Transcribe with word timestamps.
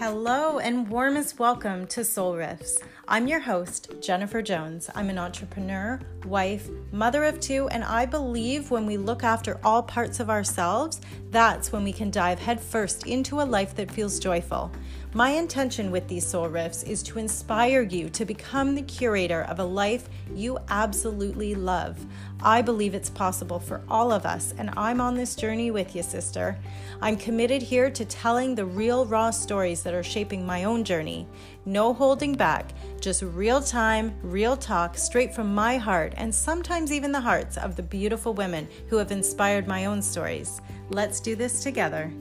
Hello 0.00 0.58
and 0.60 0.88
warmest 0.88 1.38
welcome 1.38 1.86
to 1.88 2.04
Soul 2.04 2.32
Riffs. 2.32 2.78
I'm 3.06 3.28
your 3.28 3.40
host, 3.40 3.92
Jennifer 4.00 4.40
Jones. 4.40 4.88
I'm 4.94 5.10
an 5.10 5.18
entrepreneur, 5.18 6.00
wife, 6.24 6.70
mother 6.90 7.24
of 7.24 7.38
two, 7.38 7.68
and 7.68 7.84
I 7.84 8.06
believe 8.06 8.70
when 8.70 8.86
we 8.86 8.96
look 8.96 9.22
after 9.22 9.60
all 9.62 9.82
parts 9.82 10.18
of 10.18 10.30
ourselves, 10.30 11.02
that's 11.30 11.70
when 11.70 11.84
we 11.84 11.92
can 11.92 12.10
dive 12.10 12.38
headfirst 12.38 13.08
into 13.08 13.42
a 13.42 13.44
life 13.44 13.74
that 13.76 13.90
feels 13.90 14.18
joyful. 14.18 14.72
My 15.12 15.30
intention 15.30 15.90
with 15.90 16.06
these 16.06 16.24
soul 16.24 16.48
riffs 16.48 16.86
is 16.86 17.02
to 17.02 17.18
inspire 17.18 17.82
you 17.82 18.08
to 18.10 18.24
become 18.24 18.76
the 18.76 18.82
curator 18.82 19.42
of 19.42 19.58
a 19.58 19.64
life 19.64 20.08
you 20.32 20.56
absolutely 20.68 21.56
love. 21.56 21.98
I 22.40 22.62
believe 22.62 22.94
it's 22.94 23.10
possible 23.10 23.58
for 23.58 23.82
all 23.88 24.12
of 24.12 24.24
us, 24.24 24.54
and 24.56 24.70
I'm 24.76 25.00
on 25.00 25.16
this 25.16 25.34
journey 25.34 25.72
with 25.72 25.96
you, 25.96 26.04
sister. 26.04 26.56
I'm 27.02 27.16
committed 27.16 27.60
here 27.60 27.90
to 27.90 28.04
telling 28.04 28.54
the 28.54 28.64
real, 28.64 29.04
raw 29.04 29.32
stories 29.32 29.82
that 29.82 29.94
are 29.94 30.04
shaping 30.04 30.46
my 30.46 30.62
own 30.62 30.84
journey. 30.84 31.26
No 31.64 31.92
holding 31.92 32.36
back, 32.36 32.70
just 33.00 33.22
real 33.22 33.60
time, 33.60 34.14
real 34.22 34.56
talk 34.56 34.96
straight 34.96 35.34
from 35.34 35.52
my 35.52 35.76
heart, 35.76 36.14
and 36.18 36.32
sometimes 36.32 36.92
even 36.92 37.10
the 37.10 37.20
hearts 37.20 37.56
of 37.56 37.74
the 37.74 37.82
beautiful 37.82 38.32
women 38.32 38.68
who 38.86 38.96
have 38.96 39.10
inspired 39.10 39.66
my 39.66 39.86
own 39.86 40.02
stories. 40.02 40.60
Let's 40.88 41.18
do 41.18 41.34
this 41.34 41.64
together. 41.64 42.12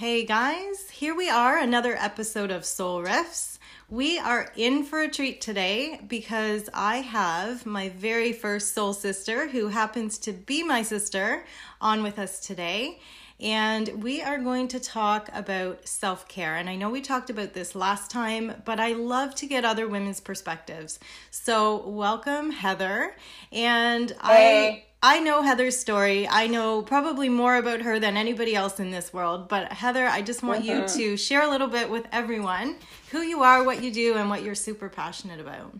Hey 0.00 0.24
guys, 0.24 0.88
here 0.88 1.14
we 1.14 1.28
are, 1.28 1.58
another 1.58 1.94
episode 1.94 2.50
of 2.50 2.64
Soul 2.64 3.02
Riffs. 3.02 3.58
We 3.90 4.18
are 4.18 4.50
in 4.56 4.84
for 4.84 5.02
a 5.02 5.10
treat 5.10 5.42
today 5.42 6.00
because 6.08 6.70
I 6.72 7.02
have 7.02 7.66
my 7.66 7.90
very 7.90 8.32
first 8.32 8.72
soul 8.72 8.94
sister, 8.94 9.48
who 9.48 9.68
happens 9.68 10.16
to 10.20 10.32
be 10.32 10.62
my 10.62 10.80
sister, 10.80 11.44
on 11.82 12.02
with 12.02 12.18
us 12.18 12.40
today. 12.40 12.98
And 13.40 14.02
we 14.02 14.20
are 14.20 14.38
going 14.38 14.68
to 14.68 14.80
talk 14.80 15.30
about 15.32 15.88
self 15.88 16.28
care. 16.28 16.56
And 16.56 16.68
I 16.68 16.76
know 16.76 16.90
we 16.90 17.00
talked 17.00 17.30
about 17.30 17.54
this 17.54 17.74
last 17.74 18.10
time, 18.10 18.62
but 18.64 18.78
I 18.78 18.92
love 18.92 19.34
to 19.36 19.46
get 19.46 19.64
other 19.64 19.88
women's 19.88 20.20
perspectives. 20.20 20.98
So, 21.30 21.88
welcome, 21.88 22.50
Heather. 22.50 23.16
And 23.52 24.10
hey. 24.10 24.16
I. 24.22 24.84
I 25.02 25.18
know 25.20 25.40
Heather's 25.40 25.78
story. 25.78 26.28
I 26.28 26.46
know 26.46 26.82
probably 26.82 27.30
more 27.30 27.56
about 27.56 27.80
her 27.80 27.98
than 27.98 28.18
anybody 28.18 28.54
else 28.54 28.78
in 28.78 28.90
this 28.90 29.14
world. 29.14 29.48
But 29.48 29.72
Heather, 29.72 30.04
I 30.04 30.20
just 30.20 30.42
want 30.42 30.62
you 30.62 30.74
uh-huh. 30.74 30.88
to 30.98 31.16
share 31.16 31.42
a 31.42 31.48
little 31.48 31.68
bit 31.68 31.88
with 31.88 32.06
everyone 32.12 32.76
who 33.10 33.22
you 33.22 33.42
are, 33.42 33.64
what 33.64 33.82
you 33.82 33.90
do, 33.90 34.16
and 34.16 34.28
what 34.28 34.42
you're 34.42 34.54
super 34.54 34.90
passionate 34.90 35.40
about. 35.40 35.74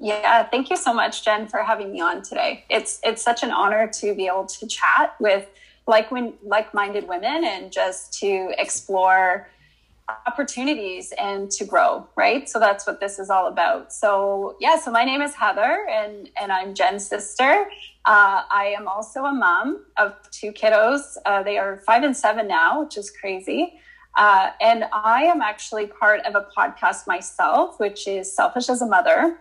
Yeah, 0.00 0.44
thank 0.44 0.70
you 0.70 0.76
so 0.78 0.94
much, 0.94 1.22
Jen, 1.22 1.48
for 1.48 1.62
having 1.62 1.92
me 1.92 2.00
on 2.00 2.22
today. 2.22 2.64
It's 2.70 2.98
it's 3.02 3.20
such 3.20 3.42
an 3.42 3.50
honor 3.50 3.88
to 3.94 4.14
be 4.14 4.26
able 4.26 4.46
to 4.46 4.66
chat 4.66 5.14
with 5.20 5.46
like 5.88 6.10
when 6.10 6.34
like-minded 6.44 7.08
women 7.08 7.44
and 7.44 7.72
just 7.72 8.12
to 8.20 8.52
explore 8.58 9.48
opportunities 10.26 11.12
and 11.18 11.50
to 11.50 11.64
grow 11.64 12.06
right? 12.16 12.48
So 12.48 12.58
that's 12.58 12.86
what 12.86 13.00
this 13.00 13.18
is 13.18 13.30
all 13.30 13.46
about. 13.46 13.92
So 13.92 14.56
yeah 14.60 14.78
so 14.78 14.90
my 14.90 15.04
name 15.04 15.22
is 15.22 15.34
heather 15.34 15.86
and 15.90 16.30
and 16.40 16.52
i'm 16.52 16.74
jen's 16.74 17.06
sister. 17.06 17.68
Uh, 18.04 18.42
i 18.50 18.74
am 18.78 18.86
also 18.86 19.24
a 19.24 19.32
mom 19.32 19.84
of 19.96 20.14
two 20.30 20.52
kiddos. 20.52 21.16
Uh, 21.26 21.42
they 21.42 21.58
are 21.58 21.78
five 21.86 22.02
and 22.04 22.16
seven 22.16 22.46
now 22.46 22.82
which 22.82 22.96
is 22.96 23.10
crazy. 23.10 23.80
Uh, 24.16 24.50
and 24.60 24.84
i 24.92 25.22
am 25.22 25.40
actually 25.40 25.86
part 25.86 26.20
of 26.26 26.34
a 26.34 26.46
podcast 26.56 27.06
myself 27.06 27.80
which 27.80 28.06
is 28.06 28.34
selfish 28.34 28.68
as 28.68 28.82
a 28.82 28.86
mother 28.86 29.38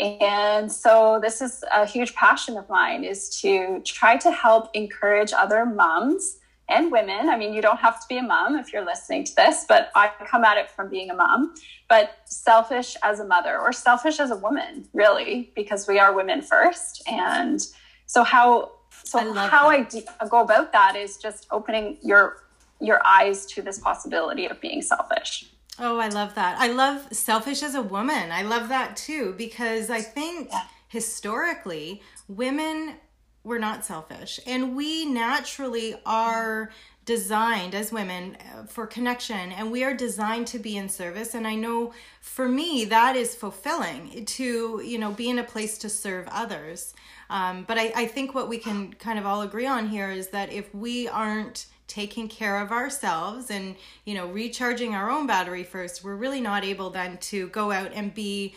and 0.00 0.70
so 0.70 1.20
this 1.22 1.40
is 1.40 1.64
a 1.72 1.86
huge 1.86 2.14
passion 2.14 2.56
of 2.56 2.68
mine 2.68 3.04
is 3.04 3.40
to 3.40 3.80
try 3.84 4.16
to 4.16 4.30
help 4.30 4.70
encourage 4.74 5.32
other 5.32 5.64
moms 5.64 6.38
and 6.68 6.90
women. 6.90 7.28
I 7.28 7.36
mean, 7.36 7.52
you 7.52 7.62
don't 7.62 7.78
have 7.78 8.00
to 8.00 8.06
be 8.08 8.16
a 8.16 8.22
mom 8.22 8.56
if 8.56 8.72
you're 8.72 8.84
listening 8.84 9.24
to 9.24 9.34
this, 9.36 9.66
but 9.68 9.90
I 9.94 10.10
come 10.26 10.44
at 10.44 10.56
it 10.56 10.70
from 10.70 10.88
being 10.88 11.10
a 11.10 11.14
mom, 11.14 11.54
but 11.88 12.18
selfish 12.24 12.96
as 13.02 13.20
a 13.20 13.24
mother 13.24 13.58
or 13.58 13.72
selfish 13.72 14.18
as 14.18 14.30
a 14.30 14.36
woman, 14.36 14.88
really, 14.92 15.52
because 15.54 15.86
we 15.86 15.98
are 15.98 16.14
women 16.14 16.42
first. 16.42 17.02
And 17.06 17.64
so 18.06 18.24
how 18.24 18.72
so 19.04 19.18
I 19.18 19.48
how 19.48 19.68
that. 19.68 19.78
I 19.78 19.82
do, 19.82 20.02
go 20.28 20.40
about 20.40 20.72
that 20.72 20.96
is 20.96 21.18
just 21.18 21.46
opening 21.50 21.98
your 22.02 22.38
your 22.80 23.00
eyes 23.06 23.46
to 23.46 23.62
this 23.62 23.78
possibility 23.78 24.46
of 24.46 24.60
being 24.60 24.82
selfish. 24.82 25.50
Oh, 25.78 25.98
I 25.98 26.08
love 26.08 26.34
that. 26.36 26.58
I 26.58 26.68
love 26.68 27.12
selfish 27.12 27.62
as 27.62 27.74
a 27.74 27.82
woman. 27.82 28.30
I 28.30 28.42
love 28.42 28.68
that 28.68 28.96
too 28.96 29.34
because 29.36 29.90
I 29.90 30.00
think 30.00 30.50
historically 30.88 32.02
women 32.28 32.94
we're 33.42 33.58
not 33.58 33.84
selfish 33.84 34.40
and 34.46 34.74
we 34.74 35.04
naturally 35.04 35.94
are 36.06 36.70
designed 37.04 37.74
as 37.74 37.92
women 37.92 38.36
uh, 38.40 38.64
for 38.64 38.86
connection 38.86 39.52
and 39.52 39.70
we 39.70 39.84
are 39.84 39.92
designed 39.92 40.46
to 40.46 40.58
be 40.58 40.78
in 40.78 40.88
service 40.88 41.34
and 41.34 41.46
i 41.46 41.54
know 41.54 41.92
for 42.22 42.48
me 42.48 42.86
that 42.86 43.16
is 43.16 43.34
fulfilling 43.34 44.24
to 44.24 44.80
you 44.82 44.98
know 44.98 45.10
be 45.10 45.28
in 45.28 45.38
a 45.38 45.44
place 45.44 45.76
to 45.76 45.90
serve 45.90 46.26
others 46.30 46.94
um, 47.30 47.64
but 47.66 47.78
I, 47.78 47.92
I 47.96 48.06
think 48.06 48.34
what 48.34 48.48
we 48.48 48.58
can 48.58 48.92
kind 48.94 49.18
of 49.18 49.26
all 49.26 49.42
agree 49.42 49.66
on 49.66 49.88
here 49.88 50.10
is 50.10 50.28
that 50.28 50.52
if 50.52 50.74
we 50.74 51.08
aren't 51.08 51.66
taking 51.94 52.26
care 52.26 52.60
of 52.60 52.72
ourselves 52.72 53.50
and 53.52 53.76
you 54.04 54.14
know 54.14 54.26
recharging 54.26 54.96
our 54.96 55.08
own 55.08 55.28
battery 55.28 55.62
first 55.62 56.02
we're 56.02 56.16
really 56.16 56.40
not 56.40 56.64
able 56.64 56.90
then 56.90 57.16
to 57.18 57.46
go 57.48 57.70
out 57.70 57.92
and 57.94 58.12
be 58.12 58.52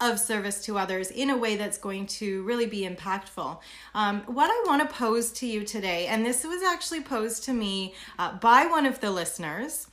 of 0.00 0.18
service 0.18 0.64
to 0.64 0.76
others 0.76 1.10
in 1.12 1.30
a 1.30 1.36
way 1.36 1.56
that's 1.56 1.76
going 1.78 2.06
to 2.06 2.42
really 2.44 2.64
be 2.64 2.88
impactful. 2.88 3.58
Um, 3.94 4.22
what 4.22 4.50
I 4.50 4.64
want 4.66 4.80
to 4.80 4.96
pose 4.96 5.30
to 5.32 5.46
you 5.46 5.62
today, 5.62 6.06
and 6.06 6.24
this 6.24 6.42
was 6.42 6.62
actually 6.62 7.02
posed 7.02 7.44
to 7.44 7.52
me 7.52 7.94
uh, 8.18 8.32
by 8.38 8.64
one 8.64 8.86
of 8.86 9.00
the 9.00 9.10
listeners. 9.10 9.88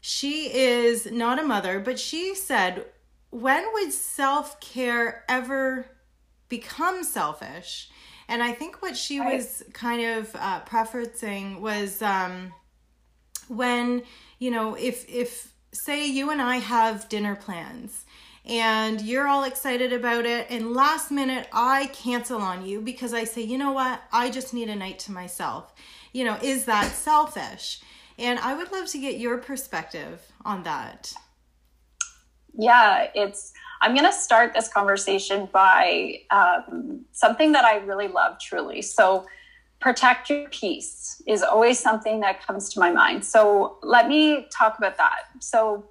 She 0.00 0.52
is 0.52 1.06
not 1.12 1.38
a 1.38 1.44
mother, 1.44 1.78
but 1.78 1.98
she 1.98 2.34
said, 2.34 2.86
When 3.30 3.72
would 3.72 3.92
self 3.92 4.58
care 4.60 5.24
ever 5.28 5.86
become 6.48 7.04
selfish? 7.04 7.88
And 8.30 8.44
I 8.44 8.52
think 8.52 8.80
what 8.80 8.96
she 8.96 9.20
was 9.20 9.64
kind 9.72 10.02
of 10.02 10.30
uh, 10.36 10.60
preferencing 10.60 11.60
was 11.60 12.00
um, 12.00 12.52
when, 13.48 14.04
you 14.38 14.52
know, 14.52 14.76
if, 14.76 15.04
if, 15.08 15.52
say 15.72 16.06
you 16.06 16.30
and 16.30 16.40
I 16.40 16.58
have 16.58 17.08
dinner 17.08 17.34
plans 17.34 18.04
and 18.44 19.00
you're 19.00 19.26
all 19.26 19.42
excited 19.42 19.92
about 19.92 20.26
it 20.26 20.46
and 20.48 20.72
last 20.72 21.10
minute 21.10 21.48
I 21.52 21.88
cancel 21.92 22.40
on 22.40 22.64
you 22.64 22.80
because 22.80 23.12
I 23.12 23.24
say, 23.24 23.42
"You 23.42 23.58
know 23.58 23.72
what? 23.72 24.00
I 24.12 24.30
just 24.30 24.54
need 24.54 24.68
a 24.68 24.76
night 24.76 25.00
to 25.00 25.12
myself." 25.12 25.74
You 26.12 26.24
know, 26.24 26.38
is 26.42 26.64
that 26.64 26.92
selfish? 26.92 27.80
And 28.18 28.38
I 28.38 28.54
would 28.54 28.72
love 28.72 28.86
to 28.88 28.98
get 28.98 29.18
your 29.18 29.38
perspective 29.38 30.20
on 30.44 30.62
that. 30.62 31.12
Yeah, 32.54 33.08
it's 33.14 33.52
I'm 33.80 33.94
going 33.94 34.06
to 34.06 34.12
start 34.12 34.52
this 34.52 34.68
conversation 34.68 35.48
by 35.52 36.20
um, 36.30 37.04
something 37.12 37.52
that 37.52 37.64
I 37.64 37.78
really 37.78 38.08
love 38.08 38.38
truly. 38.38 38.82
So, 38.82 39.26
protect 39.80 40.28
your 40.28 40.46
peace 40.50 41.22
is 41.26 41.42
always 41.42 41.78
something 41.78 42.20
that 42.20 42.46
comes 42.46 42.68
to 42.74 42.80
my 42.80 42.90
mind. 42.92 43.24
So, 43.24 43.78
let 43.82 44.08
me 44.08 44.46
talk 44.52 44.76
about 44.78 44.96
that. 44.98 45.20
So, 45.40 45.84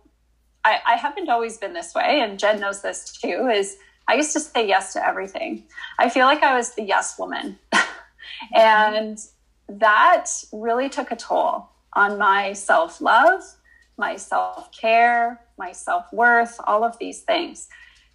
I, 0.64 0.80
I 0.86 0.96
haven't 0.96 1.30
always 1.30 1.58
been 1.58 1.74
this 1.74 1.96
way, 1.96 2.22
and 2.22 2.38
Jen 2.38 2.60
knows 2.60 2.82
this 2.82 3.12
too, 3.12 3.50
is 3.52 3.78
I 4.08 4.16
used 4.16 4.34
to 4.34 4.40
say 4.40 4.68
yes 4.68 4.94
to 4.94 5.06
everything. 5.06 5.64
I 6.00 6.10
feel 6.10 6.26
like 6.26 6.44
I 6.44 6.56
was 6.56 6.74
the 6.74 6.84
yes 6.84 7.18
woman. 7.18 7.60
and 8.56 9.20
that 9.68 10.26
really 10.52 10.90
took 10.90 11.12
a 11.12 11.16
toll 11.16 11.70
on 11.94 12.18
my 12.18 12.54
self 12.54 13.02
love, 13.02 13.44
my 13.98 14.16
self 14.16 14.72
care, 14.72 15.42
my 15.58 15.72
self 15.72 16.12
worth, 16.12 16.60
all 16.66 16.84
of 16.84 16.98
these 16.98 17.22
things. 17.22 17.70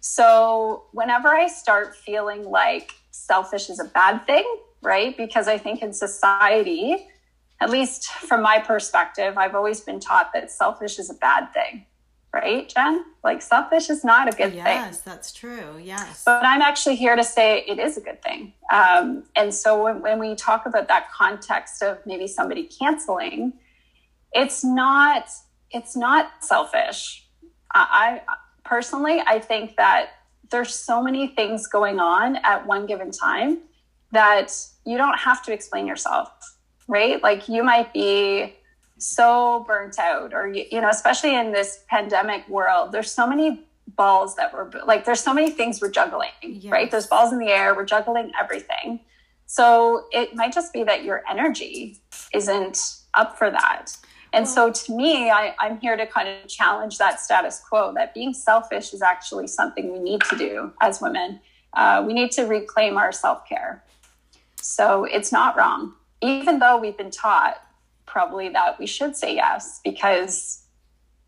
So, 0.07 0.83
whenever 0.91 1.29
I 1.29 1.47
start 1.47 1.95
feeling 1.95 2.43
like 2.43 2.91
selfish 3.09 3.71
is 3.71 3.79
a 3.79 3.85
bad 3.85 4.25
thing, 4.27 4.45
right? 4.83 5.17
Because 5.17 5.47
I 5.47 5.57
think 5.57 5.81
in 5.81 5.93
society, 5.93 7.07
at 7.59 7.71
least 7.71 8.11
from 8.11 8.43
my 8.43 8.59
perspective, 8.59 9.35
I've 9.35 9.55
always 9.55 9.81
been 9.81 9.99
taught 9.99 10.31
that 10.33 10.51
selfish 10.51 10.99
is 10.99 11.09
a 11.09 11.15
bad 11.15 11.51
thing 11.53 11.85
right, 12.35 12.67
Jen? 12.67 13.05
Like 13.23 13.41
selfish 13.41 13.89
is 13.89 14.03
not 14.03 14.27
a 14.27 14.31
good 14.31 14.53
yes, 14.53 14.65
thing. 14.65 14.77
Yes, 14.77 14.99
that's 14.99 15.31
true. 15.31 15.79
Yes. 15.81 16.23
But 16.25 16.43
I'm 16.43 16.61
actually 16.61 16.97
here 16.97 17.15
to 17.15 17.23
say 17.23 17.63
it 17.65 17.79
is 17.79 17.97
a 17.97 18.01
good 18.01 18.21
thing. 18.21 18.53
Um, 18.71 19.23
and 19.35 19.53
so 19.53 19.85
when, 19.85 20.01
when 20.01 20.19
we 20.19 20.35
talk 20.35 20.65
about 20.65 20.89
that 20.89 21.09
context 21.11 21.81
of 21.81 21.97
maybe 22.05 22.27
somebody 22.27 22.63
canceling, 22.63 23.53
it's 24.33 24.63
not 24.63 25.29
it's 25.71 25.95
not 25.95 26.31
selfish. 26.41 27.25
I, 27.73 28.21
I 28.27 28.35
personally 28.65 29.21
I 29.25 29.39
think 29.39 29.77
that 29.77 30.09
there's 30.51 30.73
so 30.73 31.01
many 31.01 31.27
things 31.27 31.67
going 31.67 31.99
on 31.99 32.37
at 32.37 32.65
one 32.65 32.85
given 32.85 33.11
time 33.11 33.59
that 34.11 34.53
you 34.85 34.97
don't 34.97 35.17
have 35.17 35.43
to 35.43 35.53
explain 35.53 35.87
yourself, 35.87 36.29
right? 36.87 37.21
Like 37.21 37.49
you 37.49 37.63
might 37.63 37.93
be 37.93 38.55
so 38.97 39.65
burnt 39.67 39.99
out 39.99 40.33
or 40.33 40.47
you 40.47 40.79
know 40.79 40.89
especially 40.89 41.35
in 41.35 41.51
this 41.51 41.83
pandemic 41.89 42.47
world 42.47 42.93
there's 42.93 43.11
so 43.11 43.27
many 43.27 43.61
balls 43.97 44.37
that 44.37 44.53
we're 44.53 44.71
like 44.85 45.03
there's 45.03 45.19
so 45.19 45.33
many 45.33 45.51
things 45.51 45.81
we're 45.81 45.91
juggling 45.91 46.29
yes. 46.41 46.71
right 46.71 46.91
there's 46.91 47.05
balls 47.05 47.33
in 47.33 47.37
the 47.37 47.49
air 47.49 47.75
we're 47.75 47.83
juggling 47.83 48.31
everything 48.39 49.01
So 49.45 50.05
it 50.11 50.35
might 50.35 50.53
just 50.53 50.73
be 50.73 50.83
that 50.83 51.03
your 51.03 51.23
energy 51.29 51.97
isn't 52.33 52.77
up 53.13 53.37
for 53.37 53.49
that. 53.51 53.95
And 54.35 54.45
so 54.45 54.69
to 54.69 54.91
me, 54.91 55.29
I, 55.29 55.55
I'm 55.59 55.79
here 55.79 55.95
to 55.95 56.05
kind 56.05 56.27
of 56.27 56.49
challenge 56.49 56.97
that 56.97 57.21
status 57.21 57.61
quo 57.67 57.93
that 57.93 58.13
being 58.13 58.33
selfish 58.33 58.93
is 58.93 59.01
actually 59.01 59.47
something 59.47 59.93
we 59.93 59.99
need 59.99 60.21
to 60.29 60.35
do 60.35 60.73
as 60.81 60.99
women. 60.99 61.39
Uh, 61.73 62.03
we 62.05 62.11
need 62.11 62.31
to 62.33 62.43
reclaim 62.43 62.97
our 62.97 63.13
self 63.13 63.47
care. 63.47 63.81
So 64.61 65.05
it's 65.05 65.31
not 65.31 65.55
wrong, 65.55 65.93
even 66.21 66.59
though 66.59 66.77
we've 66.77 66.97
been 66.97 67.11
taught 67.11 67.61
probably 68.05 68.49
that 68.49 68.77
we 68.77 68.85
should 68.85 69.15
say 69.15 69.35
yes 69.35 69.79
because 69.85 70.63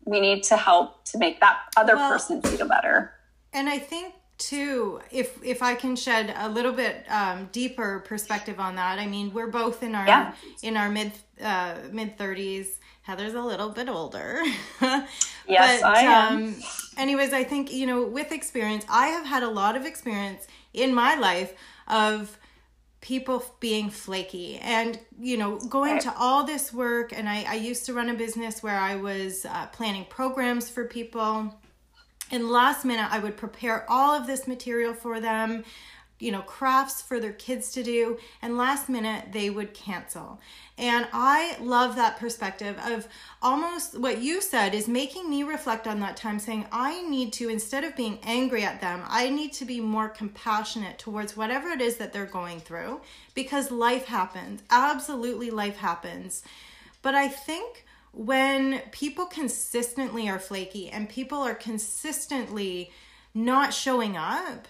we 0.04 0.20
need 0.20 0.42
to 0.44 0.58
help 0.58 1.04
to 1.06 1.18
make 1.18 1.40
that 1.40 1.60
other 1.78 1.96
well, 1.96 2.12
person 2.12 2.42
feel 2.42 2.68
better. 2.68 3.14
And 3.54 3.70
I 3.70 3.78
think 3.78 4.12
too 4.36 5.00
if 5.10 5.36
if 5.42 5.64
i 5.64 5.74
can 5.74 5.96
shed 5.96 6.32
a 6.38 6.48
little 6.48 6.70
bit 6.70 7.04
um, 7.10 7.48
deeper 7.50 7.98
perspective 8.06 8.60
on 8.60 8.76
that 8.76 8.96
i 9.00 9.04
mean 9.04 9.32
we're 9.32 9.48
both 9.48 9.82
in 9.82 9.96
our 9.96 10.06
yeah. 10.06 10.32
in 10.62 10.76
our 10.76 10.88
mid 10.88 11.10
uh, 11.42 11.74
mid 11.90 12.16
30s 12.16 12.76
heather's 13.08 13.34
a 13.34 13.42
little 13.42 13.70
bit 13.70 13.88
older. 13.88 14.42
Yes 15.50 15.80
but, 15.80 15.96
I 15.96 16.00
am. 16.02 16.36
Um, 16.36 16.56
anyways 16.98 17.32
i 17.32 17.42
think 17.42 17.72
you 17.72 17.86
know 17.86 18.04
with 18.04 18.32
experience 18.32 18.84
i 18.86 19.06
have 19.06 19.24
had 19.24 19.42
a 19.42 19.48
lot 19.48 19.76
of 19.76 19.86
experience 19.86 20.46
in 20.74 20.94
my 20.94 21.14
life 21.14 21.54
of 21.86 22.36
people 23.00 23.42
being 23.58 23.88
flaky 23.88 24.58
and 24.58 25.00
you 25.18 25.38
know 25.38 25.58
going 25.60 25.98
to 26.00 26.12
all 26.18 26.44
this 26.44 26.70
work 26.70 27.16
and 27.16 27.30
I, 27.30 27.46
I 27.48 27.54
used 27.54 27.86
to 27.86 27.94
run 27.94 28.10
a 28.10 28.14
business 28.14 28.62
where 28.62 28.78
i 28.78 28.94
was 28.96 29.46
uh, 29.46 29.66
planning 29.68 30.04
programs 30.10 30.68
for 30.68 30.84
people. 30.84 31.54
And 32.30 32.50
last 32.50 32.84
minute, 32.84 33.08
I 33.10 33.20
would 33.20 33.36
prepare 33.36 33.86
all 33.88 34.14
of 34.14 34.26
this 34.26 34.46
material 34.46 34.92
for 34.92 35.18
them, 35.18 35.64
you 36.18 36.32
know, 36.32 36.42
crafts 36.42 37.00
for 37.00 37.20
their 37.20 37.32
kids 37.32 37.72
to 37.72 37.82
do. 37.82 38.18
And 38.42 38.56
last 38.56 38.88
minute, 38.88 39.32
they 39.32 39.50
would 39.50 39.74
cancel. 39.74 40.40
And 40.76 41.08
I 41.12 41.56
love 41.60 41.96
that 41.96 42.18
perspective 42.18 42.76
of 42.84 43.08
almost 43.42 43.98
what 43.98 44.20
you 44.22 44.40
said 44.40 44.74
is 44.74 44.88
making 44.88 45.28
me 45.28 45.42
reflect 45.42 45.86
on 45.86 46.00
that 46.00 46.16
time, 46.16 46.38
saying, 46.38 46.66
I 46.70 47.02
need 47.02 47.32
to, 47.34 47.48
instead 47.48 47.84
of 47.84 47.96
being 47.96 48.18
angry 48.22 48.64
at 48.64 48.80
them, 48.80 49.02
I 49.06 49.30
need 49.30 49.52
to 49.54 49.64
be 49.64 49.80
more 49.80 50.08
compassionate 50.08 50.98
towards 50.98 51.36
whatever 51.36 51.68
it 51.68 51.80
is 51.80 51.96
that 51.96 52.12
they're 52.12 52.26
going 52.26 52.60
through 52.60 53.00
because 53.34 53.70
life 53.70 54.06
happens. 54.06 54.62
Absolutely, 54.70 55.50
life 55.50 55.76
happens. 55.76 56.42
But 57.02 57.14
I 57.14 57.28
think 57.28 57.84
when 58.12 58.80
people 58.90 59.26
consistently 59.26 60.28
are 60.28 60.38
flaky 60.38 60.90
and 60.90 61.08
people 61.08 61.38
are 61.38 61.54
consistently 61.54 62.90
not 63.34 63.72
showing 63.72 64.16
up, 64.16 64.66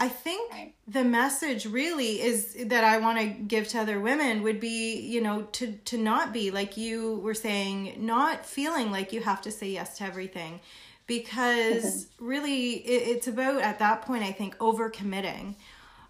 I 0.00 0.08
think 0.08 0.50
right. 0.50 0.74
the 0.88 1.04
message 1.04 1.66
really 1.66 2.22
is 2.22 2.56
that 2.66 2.84
I 2.84 2.96
want 2.98 3.18
to 3.18 3.26
give 3.26 3.68
to 3.68 3.80
other 3.80 4.00
women 4.00 4.42
would 4.42 4.58
be, 4.58 4.98
you 4.98 5.20
know, 5.20 5.42
to 5.52 5.72
to 5.72 5.98
not 5.98 6.32
be 6.32 6.50
like 6.50 6.76
you 6.76 7.16
were 7.18 7.34
saying, 7.34 7.96
not 7.98 8.46
feeling 8.46 8.90
like 8.90 9.12
you 9.12 9.20
have 9.20 9.42
to 9.42 9.50
say 9.50 9.68
yes 9.68 9.98
to 9.98 10.04
everything 10.04 10.60
because 11.06 12.06
mm-hmm. 12.06 12.24
really 12.26 12.72
it, 12.74 13.16
it's 13.16 13.28
about 13.28 13.60
at 13.60 13.78
that 13.78 14.02
point 14.02 14.24
I 14.24 14.32
think 14.32 14.56
overcommitting 14.58 15.54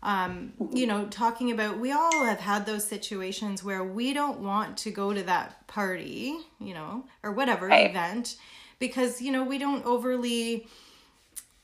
um, 0.02 0.54
you 0.72 0.86
know, 0.86 1.06
talking 1.06 1.52
about 1.52 1.78
we 1.78 1.92
all 1.92 2.24
have 2.24 2.40
had 2.40 2.64
those 2.64 2.86
situations 2.86 3.62
where 3.62 3.84
we 3.84 4.14
don't 4.14 4.40
want 4.40 4.78
to 4.78 4.90
go 4.90 5.12
to 5.12 5.22
that 5.24 5.66
party, 5.66 6.36
you 6.58 6.72
know, 6.72 7.04
or 7.22 7.32
whatever 7.32 7.66
right. 7.66 7.90
event 7.90 8.36
because, 8.78 9.20
you 9.20 9.30
know, 9.30 9.44
we 9.44 9.58
don't 9.58 9.84
overly, 9.84 10.66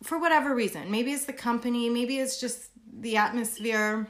for 0.07 0.19
whatever 0.19 0.55
reason, 0.55 0.91
maybe 0.91 1.13
it's 1.13 1.25
the 1.25 1.33
company, 1.33 1.89
maybe 1.89 2.19
it's 2.19 2.41
just 2.41 2.71
the 2.93 3.17
atmosphere. 3.17 4.09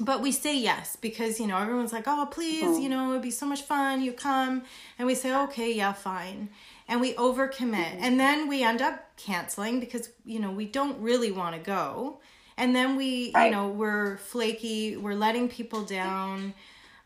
But 0.00 0.22
we 0.22 0.32
say 0.32 0.58
yes 0.58 0.96
because, 0.96 1.38
you 1.38 1.46
know, 1.46 1.58
everyone's 1.58 1.92
like, 1.92 2.04
oh, 2.06 2.26
please, 2.30 2.64
mm-hmm. 2.64 2.82
you 2.82 2.88
know, 2.88 3.10
it'd 3.10 3.22
be 3.22 3.30
so 3.30 3.44
much 3.44 3.62
fun. 3.62 4.02
You 4.02 4.12
come. 4.12 4.62
And 4.98 5.06
we 5.06 5.14
say, 5.14 5.34
okay, 5.34 5.72
yeah, 5.72 5.92
fine 5.92 6.48
and 6.88 7.00
we 7.00 7.14
overcommit 7.14 7.86
mm-hmm. 7.86 8.02
and 8.04 8.20
then 8.20 8.48
we 8.48 8.62
end 8.62 8.82
up 8.82 9.16
canceling 9.16 9.80
because 9.80 10.10
you 10.24 10.38
know 10.38 10.50
we 10.50 10.66
don't 10.66 11.00
really 11.00 11.32
want 11.32 11.54
to 11.54 11.60
go 11.60 12.20
and 12.56 12.76
then 12.76 12.96
we 12.96 13.32
right. 13.34 13.46
you 13.46 13.50
know 13.50 13.68
we're 13.68 14.18
flaky 14.18 14.96
we're 14.96 15.14
letting 15.14 15.48
people 15.48 15.82
down 15.84 16.52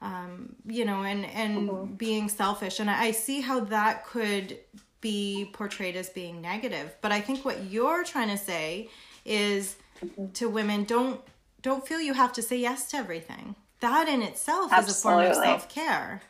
um, 0.03 0.55
you 0.67 0.85
know 0.85 1.03
and 1.03 1.25
and 1.26 1.69
mm-hmm. 1.69 1.94
being 1.94 2.29
selfish 2.29 2.81
and 2.81 2.91
I, 2.91 3.05
I 3.05 3.11
see 3.12 3.41
how 3.41 3.61
that 3.61 4.06
could 4.06 4.58
be 5.06 5.49
portrayed 5.53 5.94
as 5.94 6.08
being 6.11 6.41
negative 6.43 6.97
but 7.00 7.12
i 7.12 7.20
think 7.20 7.44
what 7.44 7.62
you're 7.70 8.03
trying 8.03 8.29
to 8.29 8.37
say 8.37 8.88
is 9.25 9.76
mm-hmm. 10.05 10.32
to 10.32 10.49
women 10.49 10.82
don't 10.82 11.20
don't 11.62 11.87
feel 11.87 12.00
you 12.00 12.12
have 12.12 12.32
to 12.32 12.43
say 12.43 12.56
yes 12.56 12.91
to 12.91 12.97
everything 12.97 13.55
that 13.79 14.08
in 14.08 14.20
itself 14.20 14.73
absolutely. 14.73 15.31
is 15.31 15.38
a 15.38 15.41
form 15.41 15.55
of 15.55 15.61
self-care 15.61 16.23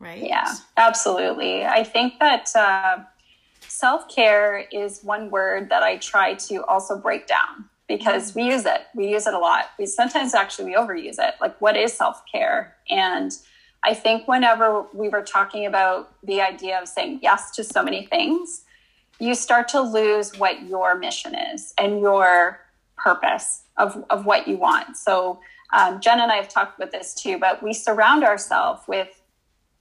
right 0.00 0.22
yeah 0.22 0.54
absolutely 0.76 1.64
i 1.64 1.82
think 1.82 2.18
that 2.18 2.54
uh, 2.54 2.98
self-care 3.60 4.66
is 4.70 5.00
one 5.02 5.30
word 5.30 5.70
that 5.70 5.82
i 5.82 5.96
try 5.96 6.34
to 6.34 6.62
also 6.64 6.94
break 6.98 7.26
down 7.26 7.64
because 7.88 8.34
we 8.34 8.42
use 8.42 8.66
it. 8.66 8.82
We 8.94 9.08
use 9.08 9.26
it 9.26 9.32
a 9.32 9.38
lot. 9.38 9.70
We 9.78 9.86
sometimes 9.86 10.34
actually 10.34 10.66
we 10.66 10.74
overuse 10.74 11.18
it. 11.18 11.36
Like 11.40 11.58
what 11.58 11.74
is 11.74 11.94
self-care? 11.94 12.76
And 12.90 13.32
I 13.84 13.94
think 13.94 14.26
whenever 14.26 14.86
we 14.92 15.08
were 15.08 15.22
talking 15.22 15.66
about 15.66 16.12
the 16.22 16.40
idea 16.40 16.80
of 16.80 16.88
saying 16.88 17.20
yes 17.22 17.50
to 17.52 17.64
so 17.64 17.82
many 17.82 18.06
things, 18.06 18.64
you 19.18 19.34
start 19.34 19.68
to 19.68 19.80
lose 19.80 20.36
what 20.38 20.62
your 20.62 20.96
mission 20.96 21.34
is 21.34 21.74
and 21.78 22.00
your 22.00 22.60
purpose 22.96 23.62
of, 23.76 24.04
of 24.10 24.26
what 24.26 24.48
you 24.48 24.56
want. 24.56 24.96
So 24.96 25.40
um, 25.72 26.00
Jen 26.00 26.20
and 26.20 26.32
I 26.32 26.36
have 26.36 26.48
talked 26.48 26.78
about 26.78 26.92
this 26.92 27.14
too, 27.14 27.38
but 27.38 27.62
we 27.62 27.72
surround 27.72 28.24
ourselves 28.24 28.82
with 28.88 29.22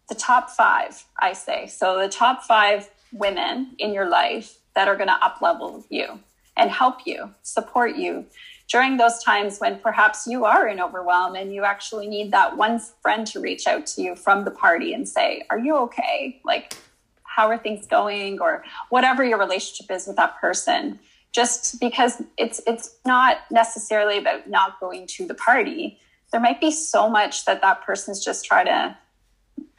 the 0.10 0.16
top 0.16 0.50
five, 0.50 1.04
I 1.20 1.34
say. 1.34 1.68
So 1.68 2.00
the 2.00 2.10
top 2.10 2.44
five 2.44 2.90
women 3.12 3.76
in 3.80 3.94
your 3.94 4.10
life 4.10 4.58
that 4.76 4.88
are 4.88 4.96
going 4.96 5.08
to 5.08 5.26
up 5.26 5.42
level 5.42 5.86
you 5.90 6.20
and 6.56 6.70
help 6.70 7.06
you, 7.06 7.34
support 7.44 7.96
you 7.96 8.26
during 8.68 8.98
those 8.98 9.24
times 9.24 9.60
when 9.60 9.80
perhaps 9.80 10.28
you 10.28 10.46
are 10.46 10.68
in 10.68 10.82
overwhelm 10.82 11.36
and 11.36 11.54
you 11.54 11.64
actually 11.64 12.08
need 12.08 12.32
that 12.32 12.58
one 12.58 12.80
friend 13.02 13.26
to 13.28 13.40
reach 13.40 13.66
out 13.66 13.86
to 13.86 14.02
you 14.02 14.16
from 14.16 14.44
the 14.44 14.52
party 14.52 14.94
and 14.94 15.08
say, 15.08 15.44
Are 15.50 15.58
you 15.58 15.78
okay? 15.78 16.42
Like, 16.44 16.76
how 17.24 17.48
are 17.48 17.58
things 17.58 17.88
going? 17.88 18.40
Or 18.42 18.64
whatever 18.90 19.24
your 19.24 19.40
relationship 19.40 19.90
is 19.96 20.08
with 20.08 20.18
that 20.18 20.40
person. 20.40 21.00
Just 21.32 21.80
because 21.80 22.22
it's 22.38 22.62
it's 22.66 22.96
not 23.06 23.40
necessarily 23.52 24.18
about 24.18 24.50
not 24.50 24.80
going 24.80 25.08
to 25.08 25.28
the 25.28 25.36
party. 25.36 26.00
There 26.32 26.42
might 26.42 26.60
be 26.60 26.72
so 26.72 27.10
much 27.10 27.46
that 27.46 27.62
that 27.62 27.84
person's 27.86 28.24
just 28.24 28.44
trying 28.44 28.66
to 28.66 28.98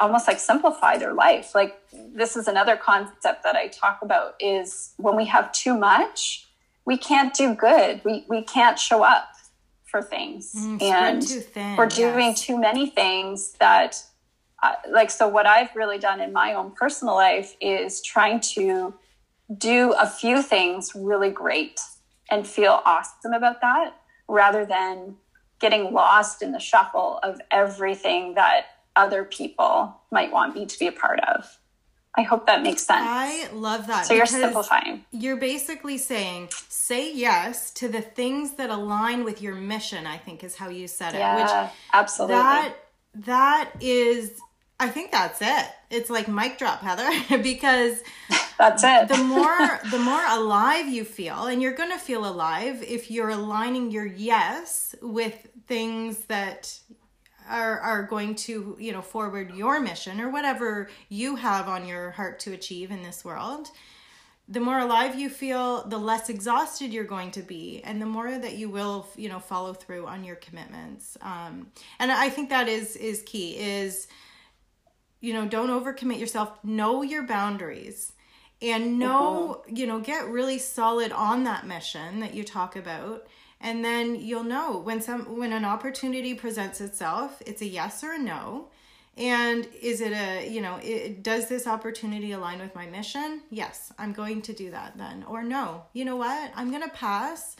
almost 0.00 0.28
like 0.28 0.38
simplify 0.38 0.96
their 0.96 1.12
life. 1.12 1.54
Like 1.54 1.80
this 1.92 2.36
is 2.36 2.48
another 2.48 2.76
concept 2.76 3.42
that 3.42 3.56
I 3.56 3.68
talk 3.68 4.00
about 4.02 4.34
is 4.40 4.92
when 4.96 5.16
we 5.16 5.26
have 5.26 5.50
too 5.52 5.76
much, 5.76 6.47
we 6.88 6.96
can't 6.96 7.34
do 7.34 7.54
good. 7.54 8.00
We 8.02 8.24
we 8.28 8.40
can't 8.42 8.78
show 8.78 9.02
up 9.02 9.28
for 9.84 10.00
things, 10.00 10.54
mm, 10.56 10.80
and 10.82 11.22
thin, 11.22 11.76
we're 11.76 11.86
doing 11.86 12.28
yes. 12.28 12.40
too 12.40 12.58
many 12.58 12.88
things 12.88 13.52
that, 13.60 14.02
uh, 14.62 14.72
like, 14.90 15.10
so 15.10 15.28
what 15.28 15.46
I've 15.46 15.74
really 15.76 15.98
done 15.98 16.20
in 16.20 16.32
my 16.32 16.54
own 16.54 16.72
personal 16.72 17.14
life 17.14 17.56
is 17.60 18.02
trying 18.02 18.40
to 18.56 18.94
do 19.56 19.92
a 19.92 20.06
few 20.06 20.42
things 20.42 20.92
really 20.94 21.30
great 21.30 21.78
and 22.30 22.46
feel 22.46 22.80
awesome 22.84 23.34
about 23.34 23.60
that, 23.60 23.94
rather 24.26 24.64
than 24.64 25.16
getting 25.60 25.92
lost 25.92 26.42
in 26.42 26.52
the 26.52 26.60
shuffle 26.70 27.18
of 27.22 27.40
everything 27.50 28.34
that 28.34 28.60
other 28.96 29.24
people 29.24 29.74
might 30.10 30.32
want 30.32 30.54
me 30.54 30.64
to 30.64 30.78
be 30.78 30.86
a 30.86 30.92
part 30.92 31.20
of. 31.20 31.58
I 32.18 32.22
hope 32.22 32.46
that 32.46 32.64
makes 32.64 32.84
sense. 32.84 33.00
I 33.00 33.48
love 33.52 33.86
that. 33.86 34.04
So 34.04 34.12
you're 34.12 34.26
simplifying. 34.26 35.04
You're 35.12 35.36
basically 35.36 35.98
saying 35.98 36.48
say 36.68 37.14
yes 37.14 37.70
to 37.74 37.86
the 37.86 38.00
things 38.00 38.54
that 38.54 38.70
align 38.70 39.22
with 39.22 39.40
your 39.40 39.54
mission, 39.54 40.04
I 40.04 40.16
think 40.16 40.42
is 40.42 40.56
how 40.56 40.68
you 40.68 40.88
said 40.88 41.14
it. 41.14 41.18
Yeah, 41.18 41.62
which 41.64 41.72
absolutely. 41.92 42.34
That 42.34 42.74
that 43.14 43.70
is 43.80 44.32
I 44.80 44.88
think 44.88 45.12
that's 45.12 45.40
it. 45.40 45.66
It's 45.90 46.10
like 46.10 46.26
mic 46.26 46.58
drop, 46.58 46.80
Heather, 46.80 47.08
because 47.42 48.02
that's 48.58 48.82
it. 48.82 49.06
the 49.06 49.22
more 49.22 49.78
the 49.88 50.00
more 50.00 50.24
alive 50.28 50.88
you 50.88 51.04
feel, 51.04 51.46
and 51.46 51.62
you're 51.62 51.74
gonna 51.76 51.98
feel 51.98 52.28
alive 52.28 52.82
if 52.82 53.12
you're 53.12 53.30
aligning 53.30 53.92
your 53.92 54.06
yes 54.06 54.96
with 55.00 55.46
things 55.68 56.24
that 56.24 56.80
are 57.48 57.80
are 57.80 58.02
going 58.02 58.34
to 58.34 58.76
you 58.78 58.92
know 58.92 59.02
forward 59.02 59.54
your 59.54 59.80
mission 59.80 60.20
or 60.20 60.30
whatever 60.30 60.88
you 61.08 61.36
have 61.36 61.68
on 61.68 61.86
your 61.86 62.10
heart 62.12 62.38
to 62.40 62.52
achieve 62.52 62.90
in 62.90 63.02
this 63.02 63.24
world 63.24 63.68
the 64.50 64.60
more 64.60 64.78
alive 64.78 65.18
you 65.18 65.28
feel 65.28 65.86
the 65.88 65.98
less 65.98 66.30
exhausted 66.30 66.92
you're 66.92 67.04
going 67.04 67.30
to 67.30 67.42
be 67.42 67.82
and 67.84 68.00
the 68.00 68.06
more 68.06 68.38
that 68.38 68.56
you 68.56 68.68
will 68.68 69.06
you 69.16 69.28
know 69.28 69.38
follow 69.38 69.72
through 69.72 70.06
on 70.06 70.24
your 70.24 70.36
commitments 70.36 71.16
um, 71.22 71.68
and 71.98 72.10
i 72.10 72.28
think 72.28 72.48
that 72.48 72.68
is 72.68 72.96
is 72.96 73.22
key 73.22 73.56
is 73.58 74.08
you 75.20 75.32
know 75.32 75.46
don't 75.46 75.70
overcommit 75.70 76.18
yourself 76.18 76.62
know 76.64 77.02
your 77.02 77.22
boundaries 77.22 78.12
and 78.60 78.98
know, 78.98 79.62
mm-hmm. 79.62 79.76
you 79.76 79.86
know, 79.86 80.00
get 80.00 80.26
really 80.28 80.58
solid 80.58 81.12
on 81.12 81.44
that 81.44 81.66
mission 81.66 82.20
that 82.20 82.34
you 82.34 82.44
talk 82.44 82.76
about. 82.76 83.26
And 83.60 83.84
then 83.84 84.14
you'll 84.16 84.44
know 84.44 84.78
when 84.78 85.00
some 85.00 85.36
when 85.36 85.52
an 85.52 85.64
opportunity 85.64 86.34
presents 86.34 86.80
itself, 86.80 87.42
it's 87.44 87.60
a 87.60 87.66
yes 87.66 88.04
or 88.04 88.12
a 88.12 88.18
no. 88.18 88.68
And 89.16 89.66
is 89.82 90.00
it 90.00 90.12
a, 90.12 90.48
you 90.48 90.60
know, 90.60 90.78
it, 90.80 91.24
does 91.24 91.48
this 91.48 91.66
opportunity 91.66 92.30
align 92.30 92.60
with 92.60 92.72
my 92.76 92.86
mission? 92.86 93.40
Yes, 93.50 93.92
I'm 93.98 94.12
going 94.12 94.42
to 94.42 94.52
do 94.52 94.70
that 94.70 94.96
then. 94.96 95.24
Or 95.24 95.42
no, 95.42 95.82
you 95.92 96.04
know 96.04 96.14
what? 96.14 96.52
I'm 96.54 96.70
going 96.70 96.84
to 96.84 96.90
pass. 96.90 97.56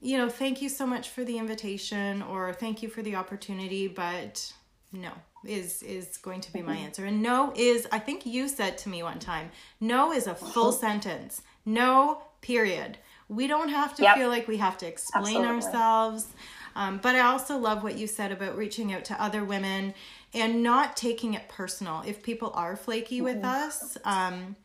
You 0.00 0.16
know, 0.16 0.30
thank 0.30 0.62
you 0.62 0.70
so 0.70 0.86
much 0.86 1.10
for 1.10 1.24
the 1.24 1.36
invitation 1.36 2.22
or 2.22 2.54
thank 2.54 2.82
you 2.82 2.88
for 2.88 3.02
the 3.02 3.16
opportunity, 3.16 3.86
but 3.86 4.50
no 4.90 5.10
is 5.44 5.82
is 5.82 6.16
going 6.16 6.40
to 6.40 6.52
be 6.52 6.62
my 6.62 6.74
mm-hmm. 6.74 6.86
answer. 6.86 7.04
And 7.04 7.22
no 7.22 7.52
is 7.54 7.86
I 7.92 7.98
think 7.98 8.24
you 8.24 8.48
said 8.48 8.78
to 8.78 8.88
me 8.88 9.02
one 9.02 9.18
time, 9.18 9.50
no 9.80 10.12
is 10.12 10.26
a 10.26 10.34
full 10.34 10.68
uh-huh. 10.68 10.78
sentence. 10.78 11.42
No, 11.66 12.22
period. 12.40 12.98
We 13.28 13.46
don't 13.46 13.68
have 13.68 13.94
to 13.96 14.02
yep. 14.02 14.16
feel 14.16 14.28
like 14.28 14.48
we 14.48 14.56
have 14.56 14.78
to 14.78 14.86
explain 14.86 15.44
Absolutely. 15.44 15.48
ourselves. 15.48 16.26
Um, 16.74 16.98
but 17.02 17.14
I 17.14 17.20
also 17.20 17.58
love 17.58 17.82
what 17.82 17.98
you 17.98 18.06
said 18.06 18.30
about 18.32 18.56
reaching 18.56 18.92
out 18.92 19.04
to 19.06 19.22
other 19.22 19.44
women 19.44 19.94
and 20.32 20.62
not 20.62 20.96
taking 20.96 21.34
it 21.34 21.48
personal. 21.48 22.02
If 22.06 22.22
people 22.22 22.52
are 22.54 22.76
flaky 22.76 23.16
mm-hmm. 23.16 23.24
with 23.24 23.44
us, 23.44 23.98
um, 24.04 24.56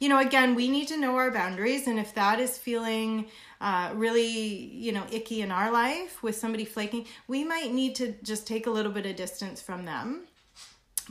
you 0.00 0.08
know, 0.08 0.18
again, 0.18 0.54
we 0.54 0.68
need 0.68 0.88
to 0.88 0.98
know 0.98 1.16
our 1.16 1.30
boundaries. 1.30 1.86
And 1.86 1.98
if 1.98 2.14
that 2.14 2.40
is 2.40 2.58
feeling 2.58 3.26
uh, 3.60 3.92
really, 3.94 4.26
you 4.26 4.92
know, 4.92 5.04
icky 5.12 5.42
in 5.42 5.52
our 5.52 5.70
life 5.70 6.22
with 6.22 6.36
somebody 6.36 6.64
flaking, 6.64 7.06
we 7.28 7.44
might 7.44 7.72
need 7.72 7.94
to 7.96 8.14
just 8.22 8.46
take 8.46 8.66
a 8.66 8.70
little 8.70 8.92
bit 8.92 9.06
of 9.06 9.16
distance 9.16 9.60
from 9.60 9.84
them. 9.84 10.26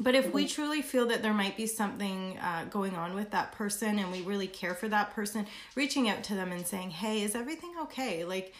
But 0.02 0.16
if 0.16 0.34
we 0.34 0.46
mm-hmm. 0.46 0.56
truly 0.56 0.82
feel 0.82 1.08
that 1.08 1.22
there 1.22 1.34
might 1.34 1.58
be 1.58 1.68
something 1.68 2.38
uh, 2.38 2.66
going 2.70 2.96
on 2.96 3.16
with 3.16 3.32
that 3.32 3.52
person 3.52 4.00
and 4.00 4.10
we 4.12 4.22
really 4.22 4.48
care 4.48 4.74
for 4.74 4.88
that 4.88 5.14
person, 5.14 5.46
reaching 5.76 6.10
out 6.10 6.24
to 6.26 6.36
them 6.36 6.54
and 6.54 6.66
saying, 6.66 6.92
hey, 6.92 7.22
is 7.22 7.36
everything 7.36 7.74
okay? 7.82 8.24
Like, 8.24 8.54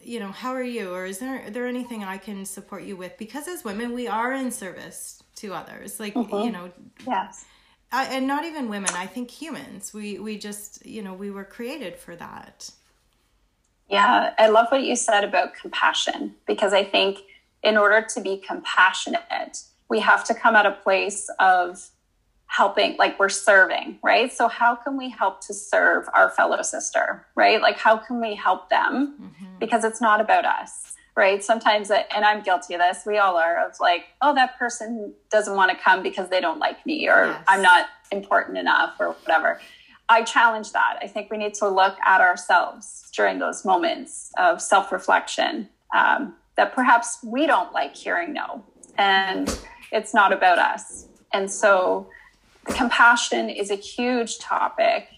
you 0.00 0.20
know, 0.20 0.30
how 0.30 0.52
are 0.52 0.62
you? 0.62 0.92
Or 0.92 1.06
is 1.06 1.18
there, 1.18 1.50
there 1.50 1.66
anything 1.66 2.04
I 2.04 2.18
can 2.18 2.44
support 2.44 2.84
you 2.84 2.96
with? 2.96 3.18
Because 3.18 3.48
as 3.48 3.64
women, 3.64 3.92
we 3.92 4.06
are 4.06 4.32
in 4.32 4.52
service 4.52 5.22
to 5.36 5.52
others. 5.52 5.98
Like, 5.98 6.14
mm-hmm. 6.14 6.46
you 6.46 6.52
know, 6.52 6.70
yes. 7.04 7.46
I, 7.90 8.04
and 8.06 8.28
not 8.28 8.44
even 8.44 8.68
women, 8.68 8.90
I 8.94 9.06
think 9.06 9.30
humans. 9.30 9.92
We, 9.92 10.20
we 10.20 10.38
just, 10.38 10.86
you 10.86 11.02
know, 11.02 11.14
we 11.14 11.32
were 11.32 11.44
created 11.44 11.96
for 11.96 12.14
that. 12.14 12.70
Yeah, 13.88 14.34
I 14.38 14.48
love 14.48 14.68
what 14.70 14.82
you 14.82 14.94
said 14.94 15.24
about 15.24 15.54
compassion 15.54 16.36
because 16.46 16.72
I 16.72 16.84
think 16.84 17.18
in 17.62 17.76
order 17.76 18.06
to 18.14 18.20
be 18.20 18.36
compassionate, 18.36 19.62
we 19.88 20.00
have 20.00 20.24
to 20.24 20.34
come 20.34 20.56
at 20.56 20.66
a 20.66 20.72
place 20.72 21.28
of 21.38 21.90
helping 22.46 22.96
like 22.98 23.18
we're 23.18 23.28
serving 23.28 23.98
right? 24.02 24.32
So 24.32 24.48
how 24.48 24.76
can 24.76 24.96
we 24.96 25.08
help 25.10 25.40
to 25.42 25.54
serve 25.54 26.06
our 26.14 26.30
fellow 26.30 26.62
sister 26.62 27.26
right? 27.34 27.60
Like 27.60 27.78
how 27.78 27.96
can 27.96 28.20
we 28.20 28.34
help 28.34 28.70
them? 28.70 29.16
Mm-hmm. 29.20 29.58
because 29.58 29.84
it's 29.84 30.00
not 30.00 30.20
about 30.20 30.44
us 30.44 30.92
right? 31.16 31.44
Sometimes 31.44 31.90
and 31.90 32.24
i'm 32.24 32.42
guilty 32.42 32.74
of 32.74 32.80
this 32.80 33.04
we 33.06 33.18
all 33.18 33.36
are 33.36 33.64
of 33.64 33.78
like 33.80 34.06
oh 34.20 34.34
that 34.34 34.58
person 34.58 35.14
doesn't 35.30 35.54
want 35.54 35.70
to 35.70 35.76
come 35.76 36.02
because 36.02 36.28
they 36.28 36.40
don't 36.40 36.58
like 36.58 36.84
me 36.86 37.08
or 37.08 37.26
yes. 37.26 37.44
i'm 37.46 37.62
not 37.62 37.86
important 38.14 38.58
enough 38.58 38.94
or 38.98 39.12
whatever. 39.12 39.60
I 40.08 40.22
challenge 40.22 40.72
that. 40.72 40.98
I 41.02 41.06
think 41.06 41.30
we 41.30 41.38
need 41.38 41.54
to 41.54 41.68
look 41.68 41.96
at 42.04 42.20
ourselves 42.20 43.10
during 43.16 43.38
those 43.38 43.64
moments 43.64 44.30
of 44.38 44.60
self-reflection 44.60 45.68
um, 45.94 46.34
that 46.56 46.74
perhaps 46.74 47.18
we 47.22 47.46
don't 47.46 47.72
like 47.72 47.96
hearing 47.96 48.32
no 48.32 48.64
and 48.98 49.58
it's 49.92 50.14
not 50.14 50.32
about 50.32 50.58
us. 50.58 51.06
And 51.32 51.50
so 51.50 52.08
compassion 52.66 53.48
is 53.48 53.70
a 53.70 53.76
huge 53.76 54.38
topic. 54.38 55.08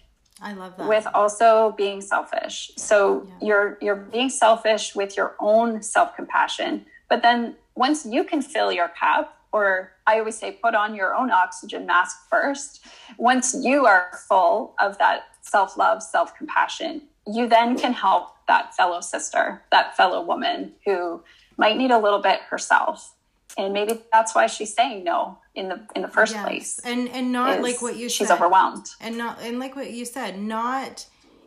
I 0.41 0.53
love 0.53 0.77
that. 0.77 0.87
With 0.87 1.07
also 1.13 1.73
being 1.77 2.01
selfish. 2.01 2.71
So 2.77 3.27
yeah. 3.27 3.47
you're 3.47 3.77
you're 3.81 3.95
being 3.95 4.29
selfish 4.29 4.95
with 4.95 5.17
your 5.17 5.35
own 5.39 5.81
self-compassion, 5.81 6.85
but 7.09 7.23
then 7.23 7.55
once 7.75 8.05
you 8.05 8.23
can 8.23 8.41
fill 8.41 8.71
your 8.71 8.89
cup 8.89 9.37
or 9.51 9.93
I 10.05 10.19
always 10.19 10.37
say 10.37 10.51
put 10.51 10.75
on 10.75 10.93
your 10.93 11.15
own 11.15 11.31
oxygen 11.31 11.85
mask 11.85 12.29
first. 12.29 12.85
Once 13.17 13.55
you 13.59 13.85
are 13.85 14.11
full 14.27 14.75
of 14.79 14.97
that 14.99 15.23
self-love, 15.41 16.03
self-compassion, 16.03 17.01
you 17.25 17.47
then 17.47 17.77
can 17.77 17.93
help 17.93 18.29
that 18.47 18.75
fellow 18.75 19.01
sister, 19.01 19.63
that 19.71 19.95
fellow 19.97 20.21
woman 20.21 20.73
who 20.85 21.23
might 21.57 21.77
need 21.77 21.91
a 21.91 21.97
little 21.97 22.19
bit 22.21 22.41
herself 22.41 23.15
and 23.57 23.73
maybe 23.73 23.99
that's 24.11 24.35
why 24.35 24.47
she's 24.47 24.73
saying 24.73 25.03
no 25.03 25.37
in 25.55 25.69
the 25.69 25.79
in 25.95 26.01
the 26.01 26.07
first 26.07 26.33
yes. 26.33 26.45
place 26.45 26.79
and 26.83 27.09
and 27.09 27.31
not 27.31 27.61
like 27.61 27.81
what 27.81 27.95
you 27.97 28.07
she's 28.09 28.27
said. 28.27 28.35
overwhelmed 28.35 28.87
and 29.01 29.17
not 29.17 29.39
and 29.41 29.59
like 29.59 29.75
what 29.75 29.91
you 29.91 30.05
said 30.05 30.39
not 30.39 31.05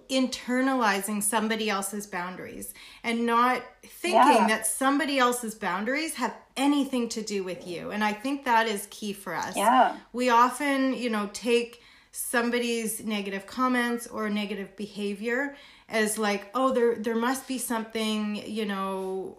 internalizing 0.08 1.22
somebody 1.22 1.70
else's 1.70 2.06
boundaries 2.06 2.74
and 3.04 3.24
not 3.24 3.62
thinking 3.84 4.18
yeah. 4.18 4.48
that 4.48 4.66
somebody 4.66 5.18
else's 5.20 5.54
boundaries 5.54 6.14
have 6.14 6.34
anything 6.56 7.08
to 7.08 7.22
do 7.22 7.44
with 7.44 7.64
you 7.66 7.90
and 7.92 8.02
i 8.02 8.12
think 8.12 8.44
that 8.44 8.66
is 8.66 8.88
key 8.90 9.12
for 9.12 9.34
us 9.34 9.56
yeah 9.56 9.96
we 10.12 10.28
often 10.28 10.92
you 10.94 11.08
know 11.08 11.30
take 11.32 11.80
somebody's 12.10 13.04
negative 13.04 13.46
comments 13.46 14.08
or 14.08 14.28
negative 14.28 14.74
behavior 14.76 15.54
as 15.88 16.18
like 16.18 16.50
oh 16.54 16.72
there 16.72 16.96
there 16.96 17.14
must 17.14 17.46
be 17.46 17.56
something 17.56 18.34
you 18.34 18.66
know 18.66 19.38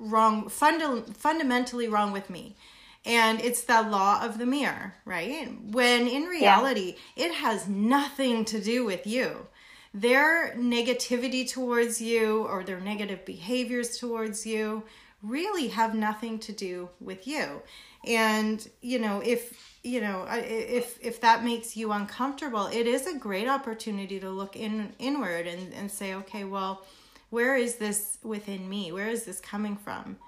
wrong 0.00 0.48
funda- 0.48 1.04
fundamentally 1.12 1.86
wrong 1.86 2.10
with 2.12 2.28
me. 2.30 2.56
And 3.04 3.40
it's 3.40 3.62
the 3.62 3.82
law 3.82 4.22
of 4.22 4.38
the 4.38 4.46
mirror 4.46 4.94
right? 5.04 5.48
When 5.70 6.08
in 6.08 6.24
reality 6.24 6.96
yeah. 7.16 7.26
it 7.26 7.34
has 7.34 7.68
nothing 7.68 8.44
to 8.46 8.60
do 8.60 8.84
with 8.84 9.06
you. 9.06 9.46
Their 9.92 10.54
negativity 10.56 11.48
towards 11.48 12.00
you 12.00 12.44
or 12.44 12.62
their 12.62 12.80
negative 12.80 13.24
behaviors 13.24 13.98
towards 13.98 14.46
you 14.46 14.84
really 15.22 15.68
have 15.68 15.94
nothing 15.94 16.38
to 16.38 16.52
do 16.52 16.88
with 17.00 17.26
you. 17.26 17.62
And 18.06 18.66
you 18.80 18.98
know 18.98 19.20
if 19.24 19.76
you 19.82 20.00
know 20.00 20.26
if 20.30 20.98
if 21.02 21.20
that 21.20 21.44
makes 21.44 21.76
you 21.76 21.92
uncomfortable 21.92 22.66
it 22.66 22.86
is 22.86 23.06
a 23.06 23.18
great 23.18 23.48
opportunity 23.48 24.20
to 24.20 24.30
look 24.30 24.56
in 24.56 24.92
inward 24.98 25.46
and 25.46 25.72
and 25.74 25.90
say 25.90 26.14
okay 26.14 26.44
well 26.44 26.84
where 27.30 27.56
is 27.56 27.76
this 27.76 28.18
within 28.22 28.68
me? 28.68 28.92
Where 28.92 29.08
is 29.08 29.24
this 29.24 29.40
coming 29.40 29.76
from? 29.76 30.18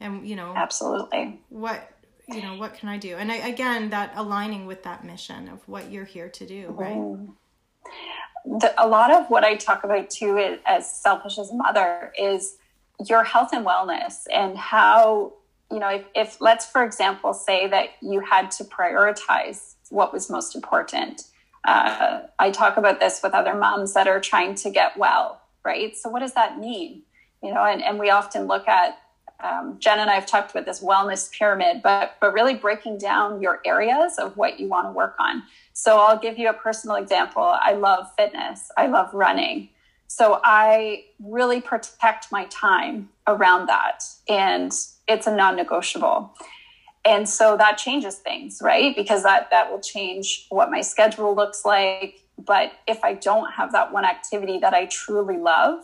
And 0.00 0.26
you 0.26 0.36
know 0.36 0.52
absolutely. 0.54 1.40
what 1.48 1.90
you 2.28 2.42
know 2.42 2.56
what 2.56 2.74
can 2.74 2.88
i 2.88 2.98
do? 2.98 3.14
And 3.14 3.30
I, 3.30 3.36
again 3.36 3.90
that 3.90 4.12
aligning 4.14 4.66
with 4.66 4.82
that 4.82 5.04
mission 5.04 5.48
of 5.48 5.66
what 5.68 5.90
you're 5.90 6.04
here 6.04 6.28
to 6.28 6.46
do 6.46 6.66
right? 6.70 6.96
Mm. 6.96 7.28
the, 8.44 8.74
a 8.76 8.86
lot 8.86 9.10
of 9.10 9.30
what 9.30 9.42
i 9.42 9.54
talk 9.56 9.84
about 9.84 10.10
too 10.10 10.36
is, 10.36 10.58
as 10.66 10.90
selfish 10.90 11.38
as 11.38 11.50
a 11.50 11.54
mother 11.54 12.12
is 12.18 12.56
your 13.06 13.24
health 13.24 13.50
and 13.52 13.64
wellness 13.64 14.24
and 14.30 14.58
how 14.58 15.32
you 15.70 15.78
know 15.78 15.88
if, 15.88 16.04
if 16.14 16.40
let's 16.42 16.66
for 16.66 16.84
example 16.84 17.32
say 17.32 17.66
that 17.68 17.90
you 18.02 18.20
had 18.20 18.50
to 18.50 18.64
prioritize 18.64 19.76
what 19.90 20.12
was 20.12 20.28
most 20.28 20.54
important. 20.54 21.22
Uh, 21.64 22.20
i 22.38 22.50
talk 22.50 22.76
about 22.76 23.00
this 23.00 23.20
with 23.22 23.32
other 23.32 23.54
moms 23.54 23.94
that 23.94 24.06
are 24.06 24.20
trying 24.20 24.54
to 24.54 24.68
get 24.68 24.96
well 24.98 25.40
right? 25.66 25.94
So 25.96 26.08
what 26.08 26.20
does 26.20 26.32
that 26.34 26.58
mean? 26.58 27.02
You 27.42 27.52
know, 27.52 27.64
and, 27.64 27.82
and 27.82 27.98
we 27.98 28.08
often 28.08 28.46
look 28.46 28.66
at 28.68 28.98
um, 29.44 29.76
Jen 29.78 29.98
and 29.98 30.08
I 30.08 30.14
have 30.14 30.24
talked 30.24 30.52
about 30.52 30.64
this 30.64 30.82
wellness 30.82 31.30
pyramid, 31.30 31.82
but 31.82 32.16
but 32.20 32.32
really 32.32 32.54
breaking 32.54 32.96
down 32.96 33.42
your 33.42 33.60
areas 33.66 34.18
of 34.18 34.36
what 34.36 34.58
you 34.58 34.66
want 34.66 34.86
to 34.86 34.92
work 34.92 35.14
on. 35.18 35.42
So 35.74 35.98
I'll 35.98 36.18
give 36.18 36.38
you 36.38 36.48
a 36.48 36.54
personal 36.54 36.96
example. 36.96 37.42
I 37.42 37.72
love 37.72 38.06
fitness. 38.16 38.70
I 38.78 38.86
love 38.86 39.12
running. 39.12 39.68
So 40.08 40.40
I 40.42 41.04
really 41.18 41.60
protect 41.60 42.32
my 42.32 42.46
time 42.46 43.10
around 43.26 43.66
that, 43.66 44.04
and 44.28 44.72
it's 45.06 45.26
a 45.26 45.34
non-negotiable. 45.34 46.32
And 47.04 47.28
so 47.28 47.56
that 47.56 47.76
changes 47.76 48.16
things, 48.16 48.60
right? 48.62 48.96
Because 48.96 49.22
that 49.24 49.50
that 49.50 49.70
will 49.70 49.80
change 49.80 50.46
what 50.48 50.70
my 50.70 50.80
schedule 50.80 51.34
looks 51.34 51.64
like 51.64 52.22
but 52.38 52.72
if 52.86 53.02
I 53.02 53.14
don't 53.14 53.50
have 53.52 53.72
that 53.72 53.92
one 53.92 54.04
activity 54.04 54.58
that 54.58 54.74
I 54.74 54.86
truly 54.86 55.38
love, 55.38 55.80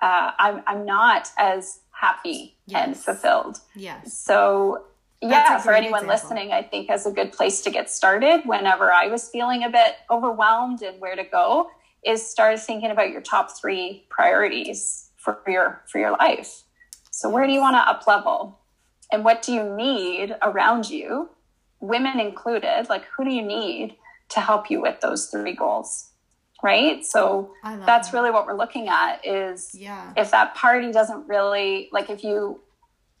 uh, 0.00 0.32
I'm, 0.38 0.62
I'm 0.66 0.84
not 0.84 1.30
as 1.38 1.80
happy 1.90 2.56
yes. 2.66 2.86
and 2.86 2.96
fulfilled. 2.96 3.58
Yes. 3.74 4.12
So, 4.12 4.84
yeah, 5.20 5.58
for 5.58 5.72
anyone 5.72 6.04
example. 6.04 6.14
listening, 6.14 6.52
I 6.52 6.62
think 6.62 6.90
as 6.90 7.06
a 7.06 7.12
good 7.12 7.32
place 7.32 7.62
to 7.62 7.70
get 7.70 7.88
started 7.90 8.42
whenever 8.44 8.92
I 8.92 9.06
was 9.06 9.28
feeling 9.28 9.62
a 9.62 9.70
bit 9.70 9.96
overwhelmed 10.10 10.82
and 10.82 11.00
where 11.00 11.14
to 11.14 11.22
go 11.22 11.70
is 12.04 12.28
start 12.28 12.58
thinking 12.58 12.90
about 12.90 13.10
your 13.10 13.20
top 13.20 13.56
three 13.56 14.04
priorities 14.08 15.10
for 15.16 15.40
your 15.46 15.82
for 15.86 15.98
your 15.98 16.10
life. 16.12 16.62
So 17.12 17.28
where 17.28 17.46
do 17.46 17.52
you 17.52 17.60
want 17.60 17.76
to 17.76 17.88
up 17.88 18.06
level? 18.08 18.58
And 19.12 19.24
what 19.24 19.42
do 19.42 19.52
you 19.52 19.62
need 19.62 20.34
around 20.42 20.90
you, 20.90 21.30
women 21.78 22.18
included? 22.18 22.86
Like 22.88 23.04
who 23.04 23.24
do 23.24 23.30
you 23.30 23.42
need 23.42 23.96
to 24.32 24.40
help 24.40 24.70
you 24.70 24.80
with 24.80 25.00
those 25.00 25.26
three 25.26 25.54
goals 25.54 26.10
right 26.62 27.04
so 27.04 27.52
that's 27.62 28.08
that. 28.08 28.16
really 28.16 28.30
what 28.30 28.46
we're 28.46 28.56
looking 28.56 28.88
at 28.88 29.24
is 29.26 29.74
yeah 29.74 30.12
if 30.16 30.30
that 30.30 30.54
party 30.54 30.92
doesn't 30.92 31.28
really 31.28 31.88
like 31.92 32.10
if 32.10 32.22
you 32.22 32.60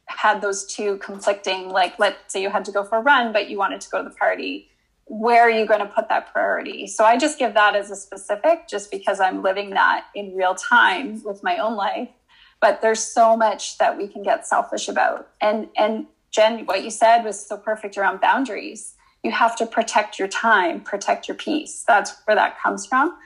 had 0.06 0.40
those 0.40 0.66
two 0.66 0.98
conflicting 0.98 1.68
like 1.68 1.98
let's 1.98 2.32
say 2.32 2.42
you 2.42 2.50
had 2.50 2.64
to 2.64 2.72
go 2.72 2.84
for 2.84 2.98
a 2.98 3.00
run 3.00 3.32
but 3.32 3.48
you 3.48 3.56
wanted 3.58 3.80
to 3.80 3.88
go 3.90 4.02
to 4.02 4.08
the 4.08 4.14
party 4.14 4.68
where 5.06 5.42
are 5.42 5.50
you 5.50 5.66
going 5.66 5.80
to 5.80 5.86
put 5.86 6.08
that 6.08 6.32
priority? 6.32 6.86
So 6.86 7.04
I 7.04 7.18
just 7.18 7.38
give 7.38 7.54
that 7.54 7.76
as 7.76 7.90
a 7.90 7.96
specific 7.96 8.68
just 8.68 8.90
because 8.90 9.20
I'm 9.20 9.42
living 9.42 9.70
that 9.70 10.06
in 10.14 10.34
real 10.34 10.54
time 10.54 11.22
with 11.24 11.42
my 11.42 11.58
own 11.58 11.74
life. 11.74 12.08
But 12.60 12.80
there's 12.80 13.04
so 13.04 13.36
much 13.36 13.78
that 13.78 13.98
we 13.98 14.06
can 14.06 14.22
get 14.22 14.46
selfish 14.46 14.88
about. 14.88 15.28
And 15.40 15.68
and 15.76 16.06
Jen, 16.30 16.64
what 16.64 16.82
you 16.82 16.90
said 16.90 17.24
was 17.24 17.44
so 17.46 17.58
perfect 17.58 17.98
around 17.98 18.20
boundaries. 18.20 18.94
You 19.22 19.30
have 19.30 19.56
to 19.56 19.66
protect 19.66 20.18
your 20.18 20.28
time, 20.28 20.80
protect 20.80 21.28
your 21.28 21.36
peace. 21.36 21.84
That's 21.86 22.14
where 22.24 22.34
that 22.34 22.60
comes 22.60 22.86
from. 22.86 23.16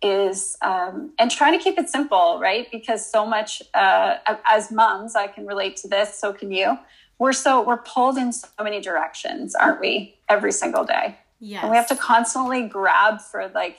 Is 0.00 0.56
um, 0.62 1.12
and 1.18 1.30
trying 1.30 1.56
to 1.56 1.62
keep 1.62 1.78
it 1.78 1.88
simple, 1.88 2.38
right? 2.40 2.66
Because 2.72 3.08
so 3.08 3.24
much 3.24 3.62
uh, 3.74 4.16
as 4.44 4.72
moms, 4.72 5.14
I 5.14 5.28
can 5.28 5.46
relate 5.46 5.76
to 5.78 5.88
this. 5.88 6.18
So 6.18 6.32
can 6.32 6.50
you. 6.50 6.78
We're 7.18 7.32
so 7.32 7.62
we're 7.62 7.76
pulled 7.76 8.16
in 8.16 8.32
so 8.32 8.48
many 8.60 8.80
directions, 8.80 9.54
aren't 9.54 9.80
we? 9.80 10.16
Every 10.28 10.50
single 10.50 10.84
day. 10.84 11.18
Yeah. 11.38 11.62
And 11.62 11.70
we 11.70 11.76
have 11.76 11.88
to 11.88 11.96
constantly 11.96 12.66
grab 12.66 13.20
for 13.20 13.48
like 13.54 13.78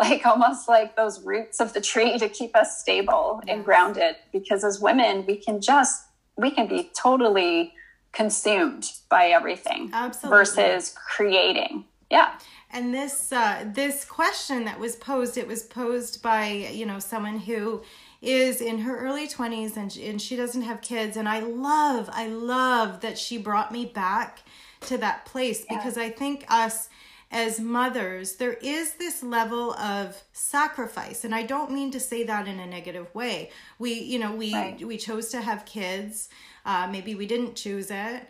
like 0.00 0.24
almost 0.24 0.68
like 0.68 0.96
those 0.96 1.20
roots 1.22 1.60
of 1.60 1.72
the 1.74 1.80
tree 1.80 2.18
to 2.18 2.28
keep 2.28 2.56
us 2.56 2.80
stable 2.80 3.40
yes. 3.44 3.54
and 3.54 3.64
grounded 3.64 4.16
because 4.32 4.64
as 4.64 4.80
women 4.80 5.24
we 5.26 5.36
can 5.36 5.60
just 5.60 6.04
we 6.36 6.50
can 6.50 6.66
be 6.66 6.90
totally 6.94 7.74
consumed 8.12 8.92
by 9.08 9.28
everything 9.28 9.90
Absolutely. 9.92 10.38
versus 10.38 10.94
creating. 10.94 11.84
Yeah. 12.10 12.38
And 12.72 12.94
this 12.94 13.32
uh, 13.32 13.64
this 13.74 14.04
question 14.04 14.64
that 14.64 14.78
was 14.78 14.96
posed, 14.96 15.36
it 15.36 15.46
was 15.46 15.62
posed 15.62 16.22
by 16.22 16.48
you 16.48 16.86
know 16.86 16.98
someone 16.98 17.38
who 17.38 17.82
is 18.22 18.60
in 18.60 18.80
her 18.80 18.98
early 18.98 19.26
20s 19.26 19.76
and, 19.76 19.96
and 19.96 20.20
she 20.20 20.36
doesn't 20.36 20.60
have 20.60 20.82
kids 20.82 21.16
and 21.16 21.26
i 21.26 21.40
love 21.40 22.10
i 22.12 22.26
love 22.26 23.00
that 23.00 23.16
she 23.16 23.38
brought 23.38 23.72
me 23.72 23.86
back 23.86 24.42
to 24.80 24.98
that 24.98 25.24
place 25.24 25.64
yeah. 25.70 25.76
because 25.78 25.96
i 25.96 26.10
think 26.10 26.44
us 26.50 26.90
as 27.32 27.60
mothers, 27.60 28.36
there 28.36 28.54
is 28.54 28.94
this 28.94 29.22
level 29.22 29.72
of 29.74 30.20
sacrifice. 30.32 31.24
And 31.24 31.34
I 31.34 31.44
don't 31.44 31.70
mean 31.70 31.92
to 31.92 32.00
say 32.00 32.24
that 32.24 32.48
in 32.48 32.58
a 32.58 32.66
negative 32.66 33.14
way. 33.14 33.50
We, 33.78 33.94
you 33.94 34.18
know, 34.18 34.34
we 34.34 34.52
right. 34.52 34.84
we 34.84 34.96
chose 34.96 35.28
to 35.28 35.40
have 35.40 35.64
kids. 35.64 36.28
Uh, 36.64 36.88
maybe 36.90 37.14
we 37.14 37.26
didn't 37.26 37.56
choose 37.56 37.90
it. 37.90 38.28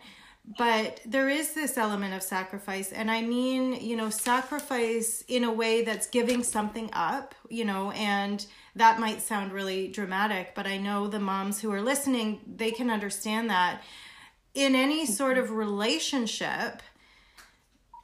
But 0.57 1.01
there 1.05 1.29
is 1.29 1.53
this 1.53 1.77
element 1.77 2.15
of 2.15 2.23
sacrifice. 2.23 2.91
And 2.91 3.11
I 3.11 3.21
mean, 3.21 3.73
you 3.73 3.95
know, 3.95 4.09
sacrifice 4.09 5.23
in 5.27 5.43
a 5.43 5.51
way 5.51 5.83
that's 5.83 6.07
giving 6.07 6.43
something 6.43 6.89
up, 6.93 7.35
you 7.47 7.63
know, 7.63 7.91
and 7.91 8.43
that 8.75 8.99
might 8.99 9.21
sound 9.21 9.51
really 9.51 9.87
dramatic, 9.87 10.55
but 10.55 10.65
I 10.65 10.77
know 10.77 11.07
the 11.07 11.19
moms 11.19 11.59
who 11.59 11.71
are 11.71 11.81
listening, 11.81 12.41
they 12.47 12.71
can 12.71 12.89
understand 12.89 13.49
that 13.49 13.83
in 14.53 14.75
any 14.75 15.05
sort 15.05 15.37
of 15.37 15.51
relationship 15.51 16.81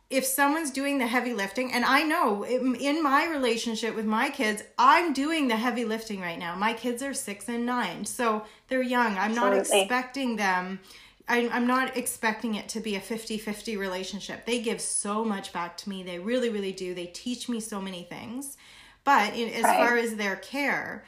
if 0.09 0.25
someone's 0.25 0.71
doing 0.71 0.99
the 0.99 1.07
heavy 1.07 1.33
lifting, 1.33 1.73
and 1.73 1.83
I 1.83 2.03
know 2.03 2.45
in 2.45 3.03
my 3.03 3.27
relationship 3.27 3.93
with 3.93 4.05
my 4.05 4.29
kids, 4.29 4.63
I'm 4.77 5.11
doing 5.11 5.47
the 5.49 5.57
heavy 5.57 5.83
lifting 5.83 6.21
right 6.21 6.39
now. 6.39 6.55
My 6.55 6.73
kids 6.73 7.03
are 7.03 7.13
six 7.13 7.49
and 7.49 7.65
nine, 7.65 8.05
so 8.05 8.43
they're 8.69 8.81
young. 8.81 9.17
I'm 9.17 9.31
Absolutely. 9.31 9.57
not 9.57 9.59
expecting 9.59 10.35
them. 10.37 10.79
I, 11.27 11.49
I'm 11.49 11.67
not 11.67 11.97
expecting 11.97 12.55
it 12.55 12.69
to 12.69 12.79
be 12.79 12.95
a 12.95 13.01
50 13.01 13.37
50 13.37 13.75
relationship. 13.75 14.45
They 14.45 14.61
give 14.61 14.79
so 14.79 15.25
much 15.25 15.51
back 15.51 15.75
to 15.77 15.89
me. 15.89 16.03
They 16.03 16.19
really, 16.19 16.49
really 16.49 16.71
do. 16.71 16.93
They 16.93 17.07
teach 17.07 17.49
me 17.49 17.59
so 17.59 17.81
many 17.81 18.03
things. 18.03 18.55
But 19.03 19.35
in, 19.35 19.49
as 19.49 19.63
right. 19.63 19.77
far 19.77 19.97
as 19.97 20.15
their 20.15 20.37
care, 20.37 21.03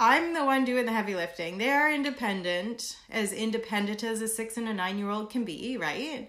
I'm 0.00 0.34
the 0.34 0.44
one 0.44 0.64
doing 0.64 0.86
the 0.86 0.92
heavy 0.92 1.14
lifting. 1.14 1.58
They 1.58 1.70
are 1.70 1.92
independent, 1.92 2.96
as 3.08 3.32
independent 3.32 4.02
as 4.02 4.20
a 4.20 4.26
six 4.26 4.56
and 4.56 4.68
a 4.68 4.74
nine 4.74 4.98
year 4.98 5.10
old 5.10 5.30
can 5.30 5.44
be, 5.44 5.76
right? 5.76 6.28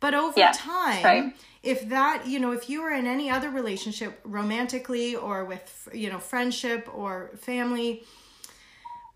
But 0.00 0.14
over 0.14 0.38
yeah, 0.38 0.52
time, 0.54 1.04
right. 1.04 1.36
if 1.62 1.88
that, 1.88 2.26
you 2.26 2.38
know, 2.38 2.52
if 2.52 2.70
you 2.70 2.82
were 2.82 2.92
in 2.92 3.06
any 3.06 3.30
other 3.30 3.50
relationship 3.50 4.20
romantically 4.24 5.16
or 5.16 5.44
with, 5.44 5.88
you 5.92 6.08
know, 6.08 6.18
friendship 6.18 6.88
or 6.94 7.32
family, 7.36 8.04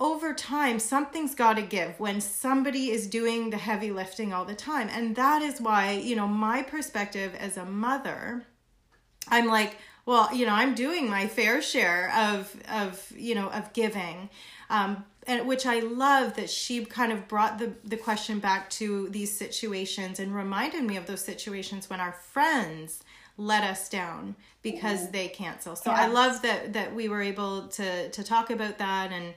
over 0.00 0.34
time, 0.34 0.80
something's 0.80 1.36
got 1.36 1.54
to 1.54 1.62
give 1.62 2.00
when 2.00 2.20
somebody 2.20 2.90
is 2.90 3.06
doing 3.06 3.50
the 3.50 3.56
heavy 3.56 3.92
lifting 3.92 4.32
all 4.32 4.44
the 4.44 4.54
time. 4.54 4.88
And 4.90 5.14
that 5.14 5.42
is 5.42 5.60
why, 5.60 5.92
you 5.92 6.16
know, 6.16 6.26
my 6.26 6.62
perspective 6.62 7.36
as 7.38 7.56
a 7.56 7.64
mother, 7.64 8.44
I'm 9.28 9.46
like, 9.46 9.76
well, 10.04 10.34
you 10.34 10.44
know, 10.44 10.54
I'm 10.54 10.74
doing 10.74 11.08
my 11.08 11.28
fair 11.28 11.62
share 11.62 12.12
of, 12.16 12.56
of, 12.68 13.12
you 13.16 13.36
know, 13.36 13.48
of 13.50 13.72
giving. 13.72 14.28
Um, 14.68 15.04
and 15.26 15.46
which 15.46 15.66
I 15.66 15.80
love 15.80 16.34
that 16.34 16.50
she 16.50 16.84
kind 16.84 17.12
of 17.12 17.28
brought 17.28 17.58
the 17.58 17.72
the 17.84 17.96
question 17.96 18.38
back 18.38 18.70
to 18.70 19.08
these 19.10 19.36
situations 19.36 20.18
and 20.18 20.34
reminded 20.34 20.84
me 20.84 20.96
of 20.96 21.06
those 21.06 21.24
situations 21.24 21.88
when 21.88 22.00
our 22.00 22.12
friends 22.12 23.04
let 23.36 23.62
us 23.64 23.88
down 23.88 24.36
because 24.62 25.02
mm-hmm. 25.02 25.12
they 25.12 25.28
cancel. 25.28 25.76
So 25.76 25.90
yes. 25.90 26.00
I 26.00 26.06
love 26.06 26.42
that 26.42 26.72
that 26.72 26.94
we 26.94 27.08
were 27.08 27.22
able 27.22 27.68
to 27.68 28.10
to 28.10 28.24
talk 28.24 28.50
about 28.50 28.78
that 28.78 29.12
and 29.12 29.34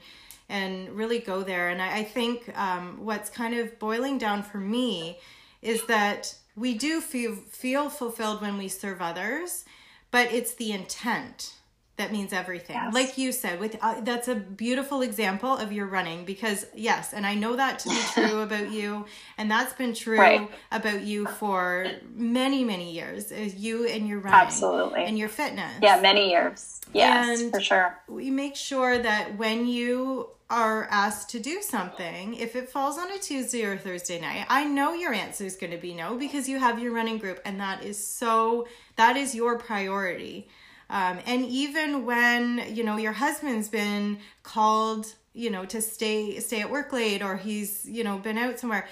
and 0.48 0.90
really 0.90 1.18
go 1.18 1.42
there. 1.42 1.68
And 1.68 1.82
I, 1.82 1.98
I 1.98 2.04
think 2.04 2.56
um, 2.56 3.04
what's 3.04 3.30
kind 3.30 3.54
of 3.54 3.78
boiling 3.78 4.18
down 4.18 4.42
for 4.42 4.58
me 4.58 5.18
is 5.62 5.84
that 5.86 6.34
we 6.54 6.76
do 6.76 7.00
feel 7.00 7.34
feel 7.34 7.88
fulfilled 7.90 8.40
when 8.40 8.58
we 8.58 8.68
serve 8.68 9.00
others, 9.00 9.64
but 10.10 10.32
it's 10.32 10.54
the 10.54 10.72
intent 10.72 11.54
that 11.96 12.12
means 12.12 12.32
everything 12.32 12.76
yes. 12.76 12.92
like 12.92 13.18
you 13.18 13.32
said 13.32 13.58
with 13.58 13.76
uh, 13.82 14.00
that's 14.02 14.28
a 14.28 14.34
beautiful 14.34 15.02
example 15.02 15.56
of 15.56 15.72
your 15.72 15.86
running 15.86 16.24
because 16.24 16.66
yes 16.74 17.12
and 17.12 17.26
i 17.26 17.34
know 17.34 17.56
that 17.56 17.78
to 17.78 17.88
be 17.88 18.00
true 18.12 18.40
about 18.40 18.70
you 18.70 19.04
and 19.38 19.50
that's 19.50 19.72
been 19.74 19.94
true 19.94 20.18
right. 20.18 20.50
about 20.72 21.02
you 21.02 21.26
for 21.26 21.86
many 22.14 22.64
many 22.64 22.92
years 22.92 23.32
you 23.32 23.86
and 23.86 24.08
your 24.08 24.18
running 24.18 24.40
absolutely 24.40 25.04
and 25.04 25.18
your 25.18 25.28
fitness 25.28 25.72
yeah 25.82 26.00
many 26.00 26.30
years 26.30 26.80
yes 26.92 27.40
and 27.40 27.50
for 27.50 27.60
sure 27.60 27.98
we 28.08 28.30
make 28.30 28.56
sure 28.56 28.98
that 28.98 29.36
when 29.36 29.66
you 29.66 30.28
are 30.48 30.84
asked 30.90 31.28
to 31.30 31.40
do 31.40 31.60
something, 31.60 32.34
if 32.34 32.54
it 32.54 32.68
falls 32.68 32.98
on 32.98 33.10
a 33.10 33.18
Tuesday 33.18 33.64
or 33.64 33.76
Thursday 33.76 34.20
night, 34.20 34.46
I 34.48 34.64
know 34.64 34.94
your 34.94 35.12
answer 35.12 35.44
is 35.44 35.56
going 35.56 35.72
to 35.72 35.76
be 35.76 35.92
no 35.92 36.16
because 36.16 36.48
you 36.48 36.58
have 36.60 36.78
your 36.78 36.92
running 36.92 37.18
group 37.18 37.40
and 37.44 37.60
that 37.60 37.82
is 37.82 38.04
so, 38.04 38.68
that 38.94 39.16
is 39.16 39.34
your 39.34 39.58
priority. 39.58 40.48
Um, 40.88 41.18
and 41.26 41.44
even 41.44 42.06
when, 42.06 42.62
you 42.74 42.84
know, 42.84 42.96
your 42.96 43.12
husband's 43.12 43.68
been 43.68 44.18
called, 44.42 45.06
you 45.32 45.50
know, 45.50 45.64
to 45.66 45.82
stay 45.82 46.38
stay 46.40 46.60
at 46.60 46.70
work 46.70 46.92
late 46.92 47.22
or 47.22 47.36
he's, 47.36 47.84
you 47.84 48.04
know, 48.04 48.18
been 48.18 48.38
out 48.38 48.58
somewhere, 48.58 48.86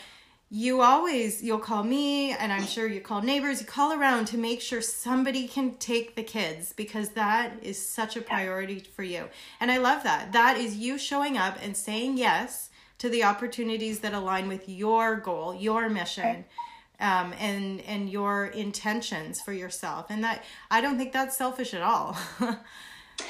you 0.51 0.83
always 0.83 1.43
you'll 1.43 1.59
call 1.59 1.83
me 1.83 2.31
and 2.31 2.53
i'm 2.53 2.65
sure 2.65 2.87
you 2.87 3.01
call 3.01 3.21
neighbors 3.21 3.61
you 3.61 3.67
call 3.67 3.93
around 3.93 4.27
to 4.27 4.39
make 4.39 4.61
sure 4.61 4.81
somebody 4.81 5.49
can 5.49 5.75
take 5.79 6.15
the 6.15 6.23
kids 6.23 6.73
because 6.75 7.09
that 7.11 7.53
is 7.61 7.77
such 7.77 8.17
a 8.17 8.21
priority 8.21 8.79
for 8.79 9.03
you. 9.03 9.29
And 9.61 9.71
i 9.71 9.79
love 9.79 10.05
that. 10.05 10.33
That 10.33 10.57
is 10.57 10.77
you 10.77 10.97
showing 10.97 11.37
up 11.37 11.59
and 11.61 11.77
saying 11.77 12.19
yes 12.19 12.71
to 12.99 13.09
the 13.09 13.25
opportunities 13.25 13.99
that 14.01 14.15
align 14.15 14.47
with 14.47 14.69
your 14.69 15.17
goal 15.17 15.55
your 15.55 15.89
mission 15.89 16.45
um, 17.01 17.35
and 17.39 17.81
and 17.83 18.09
your 18.11 18.47
intentions 18.47 19.41
for 19.41 19.53
yourself. 19.53 20.07
And 20.09 20.23
that 20.25 20.45
i 20.71 20.81
don't 20.81 20.99
think 20.99 21.13
that's 21.13 21.37
selfish 21.37 21.75
at 21.75 21.83
all 21.83 22.17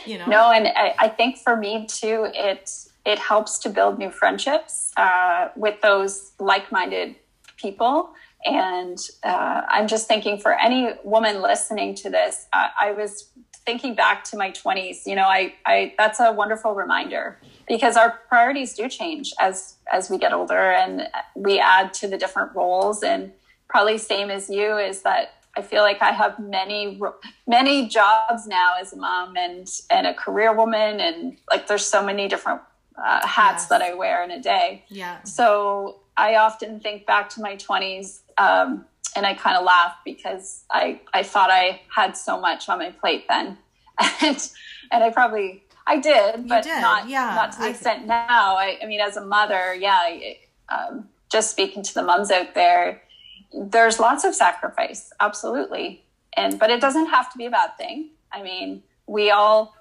you 0.06 0.18
know? 0.18 0.26
No 0.26 0.50
and 0.50 0.68
I, 0.68 0.94
I, 0.98 1.08
think 1.08 1.38
for 1.38 1.56
me 1.56 1.86
too 1.86 2.28
it 2.34 2.70
it 3.04 3.18
helps 3.18 3.58
to 3.60 3.68
build 3.68 3.98
new 3.98 4.10
friendships 4.10 4.92
uh, 4.96 5.48
with 5.56 5.80
those 5.82 6.32
like-minded 6.38 7.16
people. 7.56 8.14
And 8.46 8.98
uh, 9.22 9.62
i'm 9.68 9.86
just 9.86 10.06
thinking 10.06 10.38
for 10.38 10.52
any 10.52 10.90
woman 11.02 11.40
listening 11.40 11.94
to 11.96 12.10
this 12.10 12.46
uh, 12.52 12.68
i 12.78 12.92
was 12.92 13.30
thinking 13.66 13.94
back 13.94 14.24
to 14.24 14.36
my 14.36 14.50
20s 14.50 15.06
you 15.06 15.14
know 15.14 15.26
I, 15.26 15.54
I 15.64 15.94
that's 15.96 16.20
a 16.20 16.32
wonderful 16.32 16.74
reminder 16.74 17.40
because 17.66 17.96
our 17.96 18.20
priorities 18.28 18.74
do 18.74 18.88
change 18.88 19.32
as 19.40 19.76
as 19.90 20.10
we 20.10 20.18
get 20.18 20.34
older 20.34 20.72
and 20.72 21.08
we 21.34 21.58
add 21.58 21.94
to 21.94 22.06
the 22.06 22.18
different 22.18 22.54
roles 22.54 23.02
and 23.02 23.32
probably 23.68 23.98
same 23.98 24.30
as 24.30 24.48
you 24.48 24.76
is 24.78 25.02
that 25.02 25.34
I 25.56 25.62
feel 25.62 25.82
like 25.82 26.02
I 26.02 26.10
have 26.10 26.38
many 26.38 27.00
many 27.46 27.88
jobs 27.88 28.46
now 28.46 28.72
as 28.80 28.92
a 28.92 28.96
mom 28.96 29.36
and 29.36 29.68
and 29.90 30.06
a 30.06 30.14
career 30.14 30.54
woman 30.54 31.00
and 31.00 31.36
like 31.50 31.66
there's 31.66 31.86
so 31.86 32.04
many 32.04 32.28
different 32.28 32.60
uh, 32.96 33.26
hats 33.26 33.62
yes. 33.62 33.68
that 33.68 33.82
I 33.82 33.94
wear 33.94 34.22
in 34.24 34.30
a 34.30 34.40
day. 34.40 34.84
Yeah. 34.88 35.22
So 35.22 36.00
I 36.16 36.36
often 36.36 36.80
think 36.80 37.06
back 37.06 37.28
to 37.30 37.40
my 37.40 37.56
20s 37.56 38.20
um, 38.38 38.84
and 39.16 39.26
I 39.26 39.34
kind 39.34 39.56
of 39.56 39.64
laugh 39.64 39.96
because 40.04 40.64
I 40.70 41.00
I 41.12 41.22
thought 41.22 41.50
I 41.50 41.82
had 41.94 42.16
so 42.16 42.40
much 42.40 42.68
on 42.68 42.78
my 42.78 42.90
plate 42.90 43.26
then, 43.28 43.58
and 44.22 44.50
and 44.90 45.04
I 45.04 45.10
probably 45.10 45.64
I 45.86 45.98
did, 45.98 46.48
but 46.48 46.64
did. 46.64 46.80
not 46.80 47.08
yeah. 47.08 47.34
not 47.34 47.52
to 47.52 47.58
the 47.60 47.70
extent 47.70 48.06
now. 48.06 48.56
I, 48.56 48.78
I 48.82 48.86
mean, 48.86 49.00
as 49.00 49.16
a 49.16 49.24
mother, 49.24 49.74
yeah. 49.74 49.98
I, 50.00 50.38
um, 50.68 51.08
just 51.30 51.50
speaking 51.50 51.82
to 51.82 51.94
the 51.94 52.02
moms 52.02 52.30
out 52.30 52.54
there, 52.54 53.02
there's 53.56 54.00
lots 54.00 54.24
of 54.24 54.34
sacrifice, 54.34 55.12
absolutely. 55.20 56.04
And 56.36 56.58
but 56.58 56.70
it 56.70 56.80
doesn't 56.80 57.06
have 57.06 57.30
to 57.32 57.38
be 57.38 57.46
a 57.46 57.50
bad 57.50 57.76
thing. 57.78 58.10
I 58.32 58.42
mean, 58.42 58.82
we 59.06 59.30
all 59.30 59.74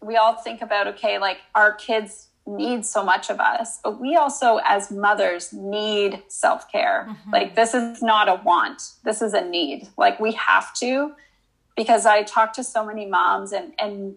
we 0.00 0.16
all 0.16 0.34
think 0.34 0.62
about 0.62 0.86
okay, 0.88 1.18
like 1.18 1.38
our 1.54 1.74
kids 1.74 2.28
need 2.48 2.84
so 2.84 3.04
much 3.04 3.30
of 3.30 3.38
us, 3.40 3.78
but 3.84 4.00
we 4.00 4.16
also, 4.16 4.58
as 4.64 4.90
mothers, 4.90 5.52
need 5.52 6.22
self 6.28 6.70
care. 6.72 7.06
Mm-hmm. 7.08 7.30
Like, 7.30 7.54
this 7.54 7.74
is 7.74 8.02
not 8.02 8.28
a 8.28 8.40
want, 8.42 8.82
this 9.04 9.20
is 9.20 9.34
a 9.34 9.42
need. 9.42 9.88
Like, 9.96 10.18
we 10.18 10.32
have 10.32 10.74
to, 10.76 11.12
because 11.76 12.06
I 12.06 12.22
talk 12.22 12.54
to 12.54 12.64
so 12.64 12.84
many 12.84 13.06
moms 13.06 13.52
and, 13.52 13.72
and, 13.78 14.16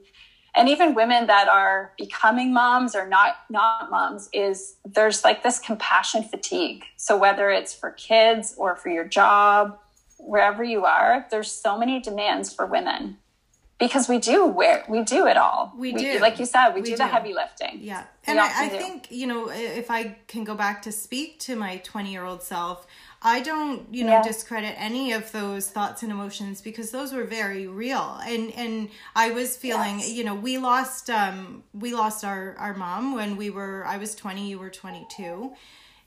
and 0.54 0.68
even 0.68 0.94
women 0.94 1.28
that 1.28 1.48
are 1.48 1.94
becoming 1.98 2.54
moms 2.54 2.96
or 2.96 3.08
not 3.08 3.38
not 3.50 3.90
moms 3.90 4.30
is 4.34 4.76
there's 4.86 5.24
like 5.24 5.44
this 5.44 5.60
compassion 5.60 6.24
fatigue. 6.24 6.84
So 6.98 7.18
whether 7.18 7.50
it's 7.50 7.74
for 7.74 7.92
kids 7.92 8.54
or 8.58 8.76
for 8.76 8.90
your 8.90 9.06
job 9.06 9.78
wherever 10.18 10.64
you 10.64 10.86
are 10.86 11.26
there's 11.32 11.52
so 11.52 11.78
many 11.78 12.00
demands 12.00 12.54
for 12.54 12.66
women 12.66 13.18
because 13.82 14.08
we 14.08 14.20
do 14.20 14.46
wear 14.46 14.86
we 14.88 15.02
do 15.04 15.26
it 15.26 15.36
all. 15.36 15.74
We, 15.76 15.92
we 15.92 16.00
do, 16.00 16.20
like 16.20 16.38
you 16.38 16.46
said, 16.46 16.70
we, 16.70 16.82
we 16.82 16.86
do, 16.86 16.92
do, 16.92 16.98
the 16.98 17.08
heavy 17.08 17.34
lifting. 17.34 17.80
Yeah, 17.82 18.04
and 18.28 18.40
I, 18.40 18.66
I 18.66 18.70
think 18.70 19.08
you 19.10 19.26
know 19.26 19.50
if 19.50 19.90
I 19.90 20.16
can 20.28 20.44
go 20.44 20.54
back 20.54 20.84
to 20.84 20.92
speak 20.92 21.40
to 21.42 21.56
my 21.56 21.78
twenty 21.78 22.12
year 22.12 22.24
old 22.24 22.44
self, 22.44 22.86
I 23.22 23.42
don't 23.42 23.94
you 23.94 24.04
know 24.04 24.14
yeah. 24.14 24.24
discredit 24.24 24.76
any 24.78 25.12
of 25.12 25.32
those 25.32 25.70
thoughts 25.70 26.02
and 26.04 26.12
emotions 26.12 26.62
because 26.62 26.92
those 26.92 27.14
were 27.14 27.24
very 27.24 27.68
real, 27.68 28.20
and 28.26 28.52
and 28.52 28.90
I 29.16 29.32
was 29.32 29.58
feeling 29.58 30.00
yes. 30.00 30.12
you 30.12 30.24
know 30.24 30.36
we 30.36 30.58
lost 30.58 31.10
um 31.10 31.64
we 31.74 31.94
lost 31.94 32.24
our 32.24 32.56
our 32.58 32.74
mom 32.74 33.16
when 33.16 33.38
we 33.38 33.50
were 33.50 33.86
I 33.86 33.98
was 33.98 34.16
twenty, 34.16 34.50
you 34.50 34.60
were 34.60 34.70
twenty 34.70 35.06
two 35.10 35.54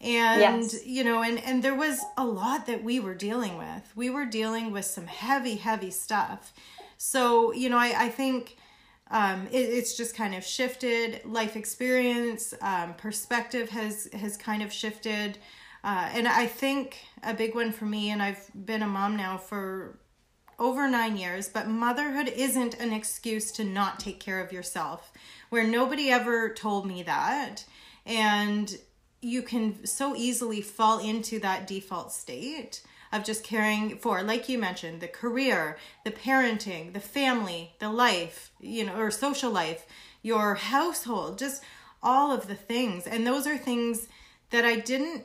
and 0.01 0.41
yes. 0.41 0.85
you 0.85 1.05
know 1.05 1.23
and 1.23 1.39
and 1.39 1.63
there 1.63 1.75
was 1.75 2.01
a 2.17 2.25
lot 2.25 2.67
that 2.67 2.83
we 2.83 2.99
were 2.99 3.15
dealing 3.15 3.57
with 3.57 3.93
we 3.95 4.11
were 4.11 4.27
dealing 4.27 4.73
with 4.73 4.85
some 4.85 5.07
heavy 5.07 5.55
heavy 5.55 5.91
stuff 5.91 6.53
so, 6.97 7.53
you 7.53 7.69
know, 7.69 7.77
I, 7.77 8.05
I 8.05 8.09
think 8.09 8.57
um, 9.11 9.47
it, 9.51 9.59
it's 9.59 9.97
just 9.97 10.17
kind 10.17 10.35
of 10.35 10.45
shifted. 10.45 11.21
Life 11.25 11.57
experience, 11.57 12.55
um, 12.61 12.95
perspective 12.95 13.69
has 13.71 14.09
has 14.13 14.37
kind 14.37 14.63
of 14.63 14.73
shifted, 14.73 15.39
uh, 15.85 16.09
and 16.15 16.27
I 16.27 16.47
think 16.47 16.97
a 17.23 17.35
big 17.35 17.55
one 17.55 17.71
for 17.71 17.85
me. 17.85 18.11
And 18.11 18.23
I've 18.23 18.51
been 18.55 18.83
a 18.83 18.87
mom 18.89 19.17
now 19.17 19.37
for 19.37 19.99
over 20.59 20.89
nine 20.89 21.17
years, 21.17 21.49
but 21.49 21.69
motherhood 21.69 22.29
isn't 22.29 22.81
an 22.81 22.93
excuse 22.93 23.53
to 23.53 23.65
not 23.65 24.01
take 24.01 24.19
care 24.19 24.41
of 24.41 24.53
yourself. 24.53 25.13
Where 25.51 25.67
nobody 25.67 26.11
ever 26.11 26.49
told 26.49 26.87
me 26.87 27.03
that, 27.03 27.65
and 28.07 28.77
you 29.21 29.43
can 29.43 29.85
so 29.85 30.17
easily 30.17 30.63
fall 30.63 30.99
into 30.99 31.39
that 31.41 31.67
default 31.67 32.13
state 32.13 32.83
of 33.13 33.25
just 33.25 33.45
caring 33.45 33.99
for, 33.99 34.23
like 34.23 34.49
you 34.49 34.59
mentioned, 34.59 35.01
the 35.01 35.09
career, 35.09 35.77
the 36.05 36.11
parenting, 36.11 36.93
the 36.93 37.01
family, 37.01 37.75
the 37.79 37.91
life, 37.91 38.53
you 38.61 38.85
know, 38.85 38.97
or 38.97 39.11
social 39.11 39.51
life, 39.51 39.87
your 40.23 40.55
household, 40.55 41.39
just 41.39 41.63
all 42.03 42.33
of 42.33 42.49
the 42.49 42.55
things. 42.55 43.07
And 43.07 43.27
those 43.27 43.47
are 43.47 43.57
things 43.59 44.09
that 44.51 44.65
I 44.65 44.77
didn't 44.77 45.25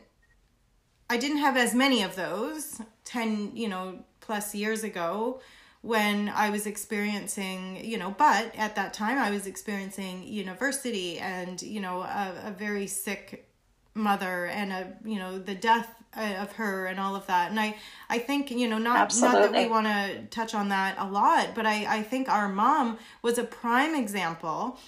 I 1.10 1.18
didn't 1.18 1.38
have 1.38 1.58
as 1.58 1.74
many 1.74 2.04
of 2.04 2.16
those 2.16 2.82
10, 3.06 3.56
you 3.56 3.68
know, 3.68 4.00
plus 4.22 4.54
years 4.54 4.84
ago 4.84 5.42
when 5.82 6.30
I 6.30 6.50
was 6.50 6.68
experiencing, 6.68 7.84
you 7.84 7.98
know, 7.98 8.14
but 8.18 8.54
at 8.56 8.76
that 8.76 8.94
time 8.94 9.18
I 9.18 9.32
was 9.32 9.48
experiencing 9.48 10.28
university 10.28 11.18
and, 11.18 11.62
you 11.62 11.80
know, 11.80 12.02
a, 12.02 12.34
a 12.46 12.52
very 12.52 12.86
sick 12.86 13.50
mother 13.96 14.46
and 14.46 14.72
a, 14.72 14.94
you 15.04 15.18
know, 15.18 15.40
the 15.40 15.56
death 15.56 15.96
uh, 16.16 16.36
of 16.40 16.52
her 16.54 16.88
and 16.88 17.00
all 17.00 17.16
of 17.16 17.28
that 17.28 17.52
and 17.52 17.60
i 17.60 17.76
i 18.10 18.18
think 18.18 18.50
you 18.50 18.68
know 18.68 18.80
not 18.80 18.98
Absolutely. 18.98 19.42
not 19.42 19.52
that 19.52 19.62
we 19.62 19.70
want 19.70 19.86
to 19.86 20.26
touch 20.32 20.56
on 20.56 20.70
that 20.70 20.96
a 20.98 21.06
lot 21.06 21.54
but 21.54 21.68
i 21.68 21.86
i 21.98 22.02
think 22.02 22.28
our 22.28 22.50
mom 22.50 22.98
was 23.22 23.38
a 23.38 23.44
prime 23.44 23.94
example 23.94 24.80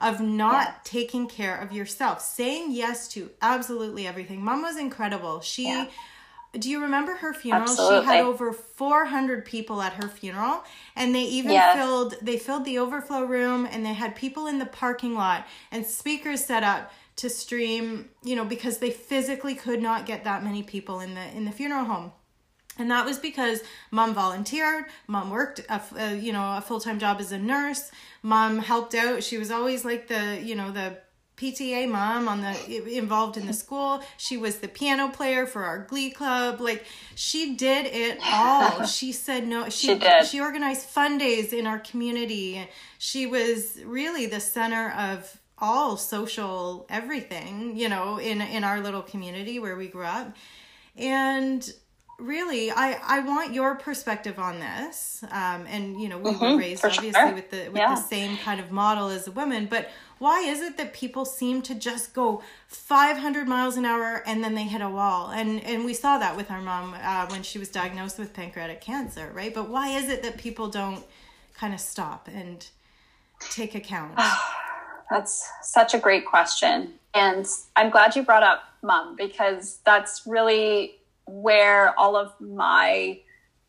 of 0.00 0.20
not 0.20 0.66
yeah. 0.66 0.74
taking 0.84 1.28
care 1.28 1.56
of 1.56 1.72
yourself 1.72 2.20
saying 2.20 2.70
yes 2.70 3.08
to 3.08 3.30
absolutely 3.42 4.06
everything 4.06 4.42
mom 4.42 4.62
was 4.62 4.76
incredible 4.76 5.40
she 5.40 5.68
yeah. 5.68 5.86
Do 6.58 6.68
you 6.68 6.82
remember 6.82 7.14
her 7.14 7.32
funeral? 7.32 7.62
Absolutely. 7.62 8.00
She 8.00 8.06
had 8.06 8.24
over 8.24 8.52
400 8.52 9.44
people 9.44 9.80
at 9.80 9.92
her 9.92 10.08
funeral 10.08 10.64
and 10.96 11.14
they 11.14 11.22
even 11.22 11.52
filled 11.76 12.16
they 12.20 12.38
filled 12.38 12.64
the 12.64 12.78
overflow 12.78 13.24
room 13.24 13.68
and 13.70 13.86
they 13.86 13.92
had 13.92 14.16
people 14.16 14.48
in 14.48 14.58
the 14.58 14.66
parking 14.66 15.14
lot 15.14 15.46
and 15.70 15.86
speakers 15.86 16.44
set 16.44 16.64
up 16.64 16.92
to 17.16 17.30
stream, 17.30 18.08
you 18.24 18.34
know, 18.34 18.44
because 18.44 18.78
they 18.78 18.90
physically 18.90 19.54
could 19.54 19.80
not 19.80 20.06
get 20.06 20.24
that 20.24 20.42
many 20.42 20.62
people 20.62 20.98
in 20.98 21.14
the 21.14 21.36
in 21.36 21.44
the 21.44 21.52
funeral 21.52 21.84
home. 21.84 22.12
And 22.80 22.90
that 22.90 23.04
was 23.04 23.18
because 23.18 23.62
mom 23.90 24.14
volunteered, 24.14 24.86
mom 25.06 25.30
worked 25.30 25.60
a, 25.68 25.80
a 25.96 26.16
you 26.16 26.32
know, 26.32 26.56
a 26.56 26.60
full-time 26.60 26.98
job 26.98 27.20
as 27.20 27.30
a 27.30 27.38
nurse, 27.38 27.90
mom 28.22 28.58
helped 28.58 28.94
out. 28.94 29.22
She 29.22 29.38
was 29.38 29.50
always 29.50 29.84
like 29.84 30.08
the, 30.08 30.40
you 30.42 30.54
know, 30.54 30.70
the 30.70 30.98
PTA 31.40 31.88
mom 31.88 32.28
on 32.28 32.42
the 32.42 32.96
involved 32.96 33.38
in 33.38 33.46
the 33.46 33.54
school. 33.54 34.02
She 34.18 34.36
was 34.36 34.58
the 34.58 34.68
piano 34.68 35.08
player 35.08 35.46
for 35.46 35.64
our 35.64 35.78
glee 35.78 36.10
club. 36.10 36.60
Like 36.60 36.84
she 37.14 37.54
did 37.54 37.86
it 37.86 38.18
all. 38.22 38.84
She 38.84 39.12
said 39.12 39.46
no. 39.46 39.70
She, 39.70 39.88
she 39.88 39.98
did. 39.98 40.26
She 40.26 40.40
organized 40.40 40.82
fun 40.82 41.16
days 41.16 41.54
in 41.54 41.66
our 41.66 41.78
community. 41.78 42.68
She 42.98 43.26
was 43.26 43.78
really 43.84 44.26
the 44.26 44.40
center 44.40 44.90
of 44.90 45.40
all 45.58 45.96
social 45.96 46.86
everything, 46.90 47.76
you 47.76 47.88
know, 47.88 48.18
in 48.18 48.42
in 48.42 48.62
our 48.62 48.80
little 48.80 49.02
community 49.02 49.58
where 49.58 49.76
we 49.76 49.88
grew 49.88 50.04
up. 50.04 50.36
And 50.94 51.72
really 52.20 52.70
i 52.70 52.98
i 53.06 53.20
want 53.20 53.54
your 53.54 53.74
perspective 53.74 54.38
on 54.38 54.58
this 54.60 55.24
um 55.30 55.66
and 55.68 56.00
you 56.00 56.08
know 56.08 56.18
we 56.18 56.30
mm-hmm, 56.30 56.44
were 56.44 56.58
raised 56.58 56.84
obviously 56.84 57.12
sure. 57.12 57.34
with 57.34 57.50
the 57.50 57.68
with 57.68 57.76
yeah. 57.76 57.94
the 57.94 58.00
same 58.00 58.36
kind 58.38 58.60
of 58.60 58.70
model 58.70 59.08
as 59.08 59.26
a 59.26 59.30
woman 59.30 59.66
but 59.66 59.90
why 60.18 60.40
is 60.40 60.60
it 60.60 60.76
that 60.76 60.92
people 60.92 61.24
seem 61.24 61.62
to 61.62 61.74
just 61.74 62.12
go 62.12 62.42
500 62.68 63.48
miles 63.48 63.76
an 63.76 63.84
hour 63.84 64.22
and 64.26 64.44
then 64.44 64.54
they 64.54 64.64
hit 64.64 64.80
a 64.80 64.88
wall 64.88 65.30
and 65.30 65.62
and 65.64 65.84
we 65.84 65.94
saw 65.94 66.18
that 66.18 66.36
with 66.36 66.50
our 66.50 66.60
mom 66.60 66.94
uh, 67.02 67.26
when 67.28 67.42
she 67.42 67.58
was 67.58 67.68
diagnosed 67.68 68.18
with 68.18 68.32
pancreatic 68.32 68.80
cancer 68.80 69.30
right 69.34 69.54
but 69.54 69.68
why 69.68 69.88
is 69.88 70.08
it 70.08 70.22
that 70.22 70.38
people 70.38 70.68
don't 70.68 71.04
kind 71.54 71.74
of 71.74 71.80
stop 71.80 72.28
and 72.32 72.68
take 73.50 73.74
account 73.74 74.18
That's 75.10 75.50
such 75.60 75.92
a 75.92 75.98
great 75.98 76.24
question. 76.24 76.94
And 77.14 77.44
I'm 77.74 77.90
glad 77.90 78.14
you 78.14 78.22
brought 78.22 78.44
up 78.44 78.62
mom 78.82 79.16
because 79.16 79.80
that's 79.84 80.22
really 80.24 80.94
where 81.30 81.98
all 81.98 82.16
of 82.16 82.32
my 82.40 83.20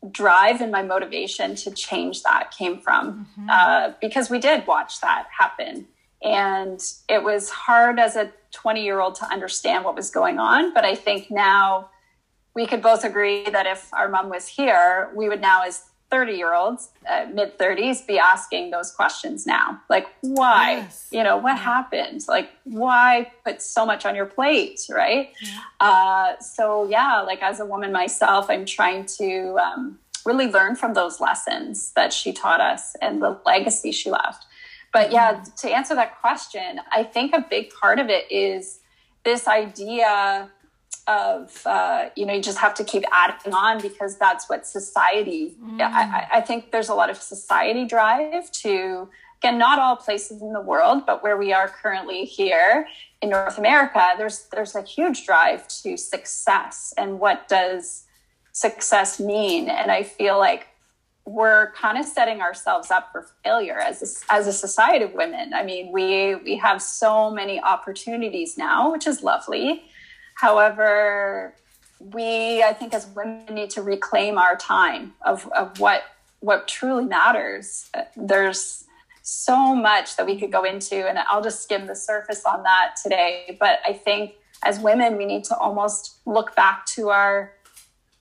drive 0.10 0.62
and 0.62 0.72
my 0.72 0.82
motivation 0.82 1.56
to 1.56 1.72
change 1.72 2.24
that 2.24 2.52
came 2.52 2.80
from. 2.80 3.28
Mm-hmm. 3.32 3.50
Uh, 3.50 3.94
because 4.02 4.30
we 4.30 4.40
did 4.40 4.66
watch 4.66 5.00
that 5.02 5.28
happen. 5.38 5.88
And 6.24 6.82
it 7.08 7.24
was 7.24 7.50
hard 7.50 8.00
as 8.00 8.16
a 8.16 8.32
20 8.52 8.84
year 8.84 9.00
old 9.00 9.16
to 9.16 9.26
understand 9.26 9.86
what 9.86 9.96
was 9.96 10.10
going 10.10 10.40
on. 10.40 10.74
But 10.74 10.86
I 10.86 10.96
think 10.96 11.30
now 11.30 11.90
we 12.56 12.68
could 12.68 12.82
both 12.82 13.04
agree 13.04 13.50
that 13.50 13.66
if 13.66 13.94
our 13.94 14.10
mom 14.10 14.30
was 14.30 14.48
here, 14.48 15.12
we 15.16 15.30
would 15.30 15.42
now, 15.42 15.64
as 15.64 15.84
30 16.12 16.34
year 16.34 16.54
olds, 16.54 16.90
uh, 17.10 17.26
mid 17.34 17.58
30s, 17.58 18.06
be 18.06 18.20
asking 18.20 18.72
those 18.72 18.92
questions 18.92 19.48
now. 19.48 19.82
Like, 19.90 20.08
why? 20.22 20.74
Yes. 20.74 21.08
You 21.12 21.24
know, 21.24 21.38
what 21.38 21.56
yeah. 21.56 21.64
happened? 21.64 22.22
Like, 22.28 22.50
why 22.66 23.32
put 23.46 23.62
so 23.62 23.86
much 23.86 24.06
on 24.06 24.16
your 24.16 24.26
plate? 24.26 24.82
Right. 24.90 25.30
Yeah. 25.42 25.60
Uh, 25.80 26.40
so, 26.40 26.88
yeah, 26.90 27.22
like 27.22 27.42
as 27.42 27.60
a 27.60 27.66
woman 27.66 27.92
myself, 27.92 28.50
I'm 28.50 28.66
trying 28.66 29.06
to 29.18 29.58
um, 29.58 30.00
really 30.26 30.48
learn 30.48 30.76
from 30.76 30.94
those 30.94 31.20
lessons 31.20 31.92
that 31.94 32.14
she 32.14 32.34
taught 32.34 32.62
us 32.62 32.96
and 33.02 33.22
the 33.22 33.40
legacy 33.46 33.92
she 33.92 34.12
left. 34.12 34.46
But 34.94 35.12
yeah, 35.12 35.36
mm-hmm. 35.36 35.68
to 35.68 35.74
answer 35.74 35.96
that 35.96 36.20
question, 36.20 36.82
I 36.92 37.04
think 37.04 37.34
a 37.34 37.46
big 37.50 37.72
part 37.72 38.00
of 38.00 38.10
it 38.10 38.30
is 38.32 38.80
this 39.24 39.48
idea 39.48 40.50
of 41.12 41.62
uh, 41.66 42.10
you 42.16 42.26
know 42.26 42.34
you 42.34 42.42
just 42.42 42.58
have 42.58 42.74
to 42.74 42.84
keep 42.84 43.04
adding 43.12 43.54
on 43.54 43.82
because 43.82 44.18
that's 44.18 44.50
what 44.50 44.66
society 44.66 45.56
mm. 45.62 45.82
I, 45.82 46.28
I 46.36 46.42
think 46.42 46.72
there's 46.72 46.90
a 46.90 46.96
lot 46.96 47.10
of 47.10 47.18
society 47.18 47.86
drive 47.86 48.52
to 48.64 49.10
again 49.40 49.58
not 49.58 49.78
all 49.80 49.98
places 49.98 50.42
in 50.42 50.54
the 50.54 50.62
world 50.62 51.06
but 51.06 51.22
where 51.22 51.38
we 51.38 51.52
are 51.52 51.68
currently 51.68 52.24
here 52.24 52.88
in 53.22 53.30
north 53.30 53.58
america 53.58 54.14
there's 54.18 54.48
there's 54.52 54.76
a 54.76 54.84
huge 54.84 55.26
drive 55.26 55.68
to 55.68 55.98
success 55.98 56.94
and 56.98 57.20
what 57.20 57.48
does 57.48 58.06
success 58.54 59.20
mean 59.20 59.70
and 59.70 59.92
i 59.92 60.04
feel 60.04 60.38
like 60.38 60.68
we're 61.26 61.72
kind 61.74 61.98
of 61.98 62.06
setting 62.06 62.42
ourselves 62.42 62.90
up 62.90 63.12
for 63.12 63.28
failure 63.44 63.78
as 63.78 64.02
a, 64.02 64.34
as 64.34 64.48
a 64.48 64.54
society 64.54 65.06
of 65.06 65.14
women. 65.14 65.54
I 65.54 65.64
mean, 65.64 65.92
we 65.92 66.36
we 66.36 66.58
have 66.58 66.82
so 66.82 67.30
many 67.30 67.62
opportunities 67.62 68.58
now, 68.58 68.92
which 68.92 69.06
is 69.06 69.22
lovely, 69.22 69.84
However, 70.42 71.54
we, 72.00 72.64
I 72.64 72.74
think, 72.74 72.96
as 72.96 73.06
women, 73.16 73.46
need 73.54 73.70
to 73.72 73.84
reclaim 73.84 74.40
our 74.40 74.56
time 74.56 75.14
of, 75.24 75.48
of 75.52 75.80
what 75.80 76.02
what 76.40 76.68
truly 76.68 77.06
matters. 77.06 77.92
There's 78.16 78.86
so 79.22 79.76
much 79.76 80.16
that 80.16 80.26
we 80.26 80.40
could 80.40 80.52
go 80.52 80.64
into, 80.64 81.08
and 81.08 81.20
I'll 81.30 81.44
just 81.44 81.62
skim 81.62 81.86
the 81.86 81.96
surface 81.96 82.44
on 82.44 82.64
that 82.64 82.96
today. 83.04 83.56
But 83.60 83.82
I 83.86 83.94
think 83.94 84.34
as 84.64 84.80
women, 84.80 85.16
we 85.16 85.26
need 85.26 85.44
to 85.46 85.56
almost 85.56 86.18
look 86.26 86.56
back 86.56 86.88
to 86.96 87.10
our 87.10 87.54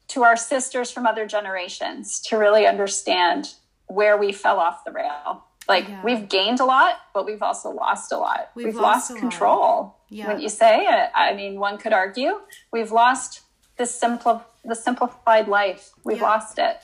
to 0.09 0.23
our 0.25 0.37
sisters 0.37 0.91
from 0.91 1.07
other 1.07 1.27
generations 1.27 2.21
to 2.21 2.37
really 2.37 2.67
understand 2.67 3.55
where 3.87 4.19
we 4.19 4.33
fell 4.33 4.59
off 4.59 4.85
the 4.85 4.93
rail 4.93 5.45
Like 5.69 5.89
Yeah. 5.89 6.03
we've 6.05 6.29
gained 6.29 6.61
a 6.61 6.65
lot, 6.65 6.97
but 7.15 7.25
we've 7.25 7.43
also 7.43 7.71
lost 7.71 8.13
a 8.13 8.19
lot. 8.19 8.51
We've 8.55 8.67
We've, 8.67 8.75
lost 8.75 9.11
lost, 9.11 9.23
a 9.23 9.45
lot. 9.45 9.95
Yeah. 10.11 10.27
Wouldn't 10.27 10.42
you 10.42 10.49
say? 10.49 10.87
I 10.87 11.31
I 11.31 11.35
mean, 11.35 11.59
one 11.59 11.79
could 11.79 11.92
argue 11.92 12.40
we've 12.73 12.92
lost 12.92 13.42
the 13.77 13.87
simple, 13.87 14.42
the 14.64 14.75
simplified 14.75 15.49
life. 15.49 15.90
We've 16.05 16.18
Yeah. 16.18 16.25
lost 16.25 16.59
it 16.59 16.79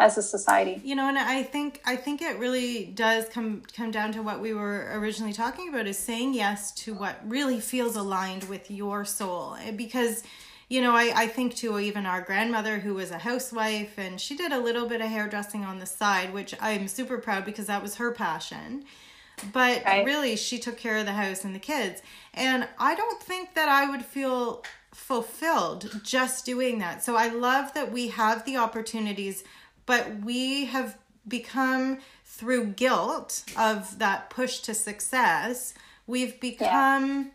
as 0.00 0.16
a 0.16 0.22
society. 0.22 0.80
you 0.82 0.94
know 0.94 1.06
and 1.08 1.18
i 1.18 1.42
think 1.42 1.78
i 1.84 1.94
think 1.94 2.22
it 2.22 2.38
really 2.38 2.86
does 2.86 3.28
come 3.28 3.62
come 3.76 3.90
down 3.90 4.10
to 4.12 4.22
what 4.22 4.40
we 4.40 4.54
were 4.54 4.88
originally 4.94 5.34
talking 5.34 5.68
about 5.68 5.86
is 5.86 5.98
saying 5.98 6.32
yes 6.32 6.72
to 6.72 6.94
what 6.94 7.16
really 7.28 7.60
feels 7.60 7.96
aligned 7.96 8.44
with 8.44 8.70
your 8.70 9.04
soul 9.04 9.58
because 9.76 10.22
you 10.70 10.80
know 10.80 10.92
i, 10.96 11.12
I 11.14 11.26
think 11.26 11.54
to 11.56 11.78
even 11.78 12.06
our 12.06 12.22
grandmother 12.22 12.78
who 12.78 12.94
was 12.94 13.10
a 13.10 13.18
housewife 13.18 13.98
and 13.98 14.18
she 14.18 14.34
did 14.36 14.52
a 14.52 14.58
little 14.58 14.86
bit 14.88 15.02
of 15.02 15.08
hairdressing 15.10 15.66
on 15.66 15.80
the 15.80 15.86
side 16.00 16.32
which 16.32 16.54
i'm 16.62 16.88
super 16.88 17.18
proud 17.18 17.44
because 17.44 17.66
that 17.66 17.82
was 17.82 17.96
her 17.96 18.10
passion 18.10 18.84
but 19.52 19.84
Right. 19.84 20.04
really 20.04 20.36
she 20.36 20.58
took 20.58 20.76
care 20.76 20.96
of 20.98 21.06
the 21.06 21.12
house 21.12 21.44
and 21.44 21.54
the 21.54 21.58
kids. 21.60 22.02
And 22.34 22.66
i 22.78 22.94
don't 22.94 23.22
think 23.22 23.54
that 23.54 23.68
i 23.68 23.88
would 23.90 24.04
feel 24.04 24.62
fulfilled 24.92 26.00
just 26.04 26.44
doing 26.44 26.78
that. 26.80 27.02
So 27.04 27.16
i 27.16 27.28
love 27.28 27.74
that 27.74 27.90
we 27.92 28.08
have 28.08 28.44
the 28.44 28.56
opportunities 28.56 29.44
but 29.86 30.20
we 30.24 30.66
have 30.66 30.96
become 31.26 31.98
through 32.24 32.66
guilt 32.66 33.44
of 33.56 33.98
that 33.98 34.30
push 34.30 34.60
to 34.60 34.74
success 34.74 35.74
we've 36.06 36.40
become 36.40 37.30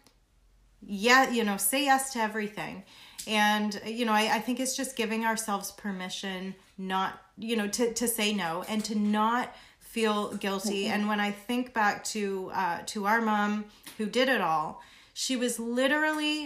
yeah 0.88 1.30
you 1.30 1.44
know 1.44 1.58
say 1.58 1.86
yes 1.86 2.14
to 2.14 2.20
everything. 2.20 2.84
And 3.28 3.82
you 3.86 4.06
know 4.06 4.14
I, 4.14 4.36
I 4.36 4.40
think 4.40 4.60
it's 4.60 4.76
just 4.78 4.96
giving 4.96 5.26
ourselves 5.26 5.72
permission 5.72 6.56
not 6.78 7.20
you 7.38 7.56
know 7.56 7.68
to, 7.68 7.94
to 7.94 8.08
say 8.08 8.34
no 8.34 8.64
and 8.70 8.84
to 8.86 8.96
not 8.96 9.56
feel 9.96 10.20
guilty. 10.46 10.84
And 10.94 11.02
when 11.10 11.20
i 11.30 11.32
think 11.48 11.74
back 11.82 11.96
to 12.14 12.52
uh, 12.54 12.80
to 12.94 12.98
our 13.10 13.22
mom 13.32 13.52
who 13.98 14.06
did 14.20 14.28
it 14.36 14.42
all 14.42 14.82
she 15.14 15.36
was 15.44 15.60
literally 15.60 16.38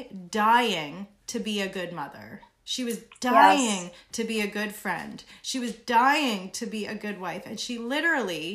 dying 0.46 1.08
to 1.26 1.40
be 1.40 1.60
a 1.60 1.68
good 1.78 1.92
mother. 2.02 2.42
She 2.64 2.84
was 2.90 2.98
dying 3.20 3.90
to 4.18 4.24
be 4.24 4.42
a 4.42 4.48
good 4.60 4.74
friend. 4.84 5.24
She 5.42 5.58
was 5.66 5.74
dying 5.74 6.52
to 6.60 6.66
be 6.76 6.86
a 6.86 6.94
good 7.06 7.20
wife. 7.20 7.44
And 7.48 7.60
she 7.60 7.80
literally 7.96 8.46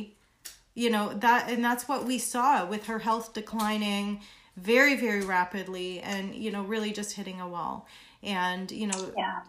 you 0.83 0.91
know 0.95 1.07
that 1.27 1.43
and 1.51 1.65
that's 1.65 1.89
what 1.89 2.05
we 2.11 2.19
saw 2.19 2.65
with 2.73 2.87
her 2.87 3.01
health 3.01 3.33
declining 3.41 4.21
very 4.57 4.95
very 5.07 5.25
rapidly 5.37 5.91
and 6.01 6.35
you 6.45 6.51
know 6.55 6.63
really 6.75 6.93
just 7.01 7.13
hitting 7.19 7.41
a 7.41 7.49
wall. 7.55 7.77
And 8.23 8.71
you 8.71 8.87
know 8.91 9.03
Yeah. 9.23 9.41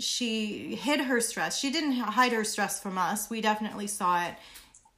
she 0.00 0.74
hid 0.86 1.00
her 1.10 1.20
stress. 1.20 1.52
She 1.62 1.70
didn't 1.70 1.92
hide 2.18 2.32
her 2.32 2.44
stress 2.44 2.80
from 2.84 2.96
us. 3.08 3.28
We 3.30 3.40
definitely 3.50 3.88
saw 3.88 4.12
it 4.28 4.34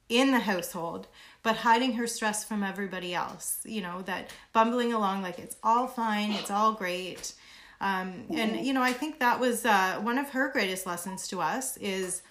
in 0.09 0.31
the 0.31 0.39
household 0.39 1.07
but 1.43 1.57
hiding 1.57 1.93
her 1.93 2.07
stress 2.07 2.43
from 2.43 2.63
everybody 2.63 3.13
else 3.13 3.59
you 3.65 3.81
know 3.81 4.01
that 4.03 4.29
bumbling 4.53 4.93
along 4.93 5.21
like 5.21 5.39
it's 5.39 5.57
all 5.63 5.87
fine 5.87 6.31
it's 6.31 6.51
all 6.51 6.73
great. 6.73 7.33
Um, 7.79 8.23
and 8.31 8.65
you 8.65 8.73
know 8.73 8.81
i 8.81 8.91
think 8.91 9.19
that 9.19 9.39
was 9.39 9.63
uh, 9.65 9.99
one 10.01 10.17
of 10.17 10.29
her 10.29 10.49
greatest 10.51 10.87
lessons 10.87 11.27
to 11.27 11.41
us 11.41 11.77
is 11.77 12.23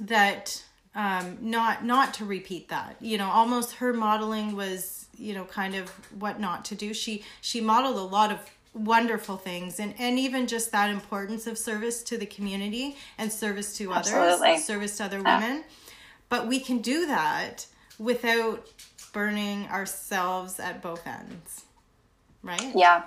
that 0.00 0.62
um, 0.94 1.38
not 1.40 1.84
not 1.84 2.14
to 2.14 2.24
repeat 2.24 2.68
that. 2.68 2.96
You 3.00 3.18
know 3.18 3.28
almost 3.28 3.76
her 3.76 3.92
modeling 3.92 4.56
was 4.56 5.06
you 5.16 5.32
know 5.34 5.44
kind 5.44 5.74
of 5.74 5.88
what 6.18 6.40
not 6.40 6.64
to 6.66 6.74
do. 6.74 6.92
She 6.92 7.24
she 7.40 7.60
modeled 7.60 7.96
a 7.96 8.02
lot 8.02 8.32
of 8.32 8.38
wonderful 8.74 9.36
things 9.36 9.80
and 9.80 9.94
and 9.98 10.18
even 10.18 10.46
just 10.46 10.72
that 10.72 10.90
importance 10.90 11.46
of 11.46 11.56
service 11.56 12.02
to 12.04 12.18
the 12.18 12.26
community 12.26 12.96
and 13.16 13.32
service 13.32 13.76
to 13.76 13.92
Absolutely. 13.92 14.50
others 14.50 14.64
service 14.64 14.96
to 14.98 15.04
other 15.04 15.22
women 15.22 15.64
but 16.28 16.46
we 16.46 16.60
can 16.60 16.78
do 16.78 17.06
that 17.06 17.66
without 17.98 18.68
burning 19.12 19.66
ourselves 19.66 20.60
at 20.60 20.82
both 20.82 21.06
ends 21.06 21.64
right 22.42 22.72
Yeah. 22.74 23.02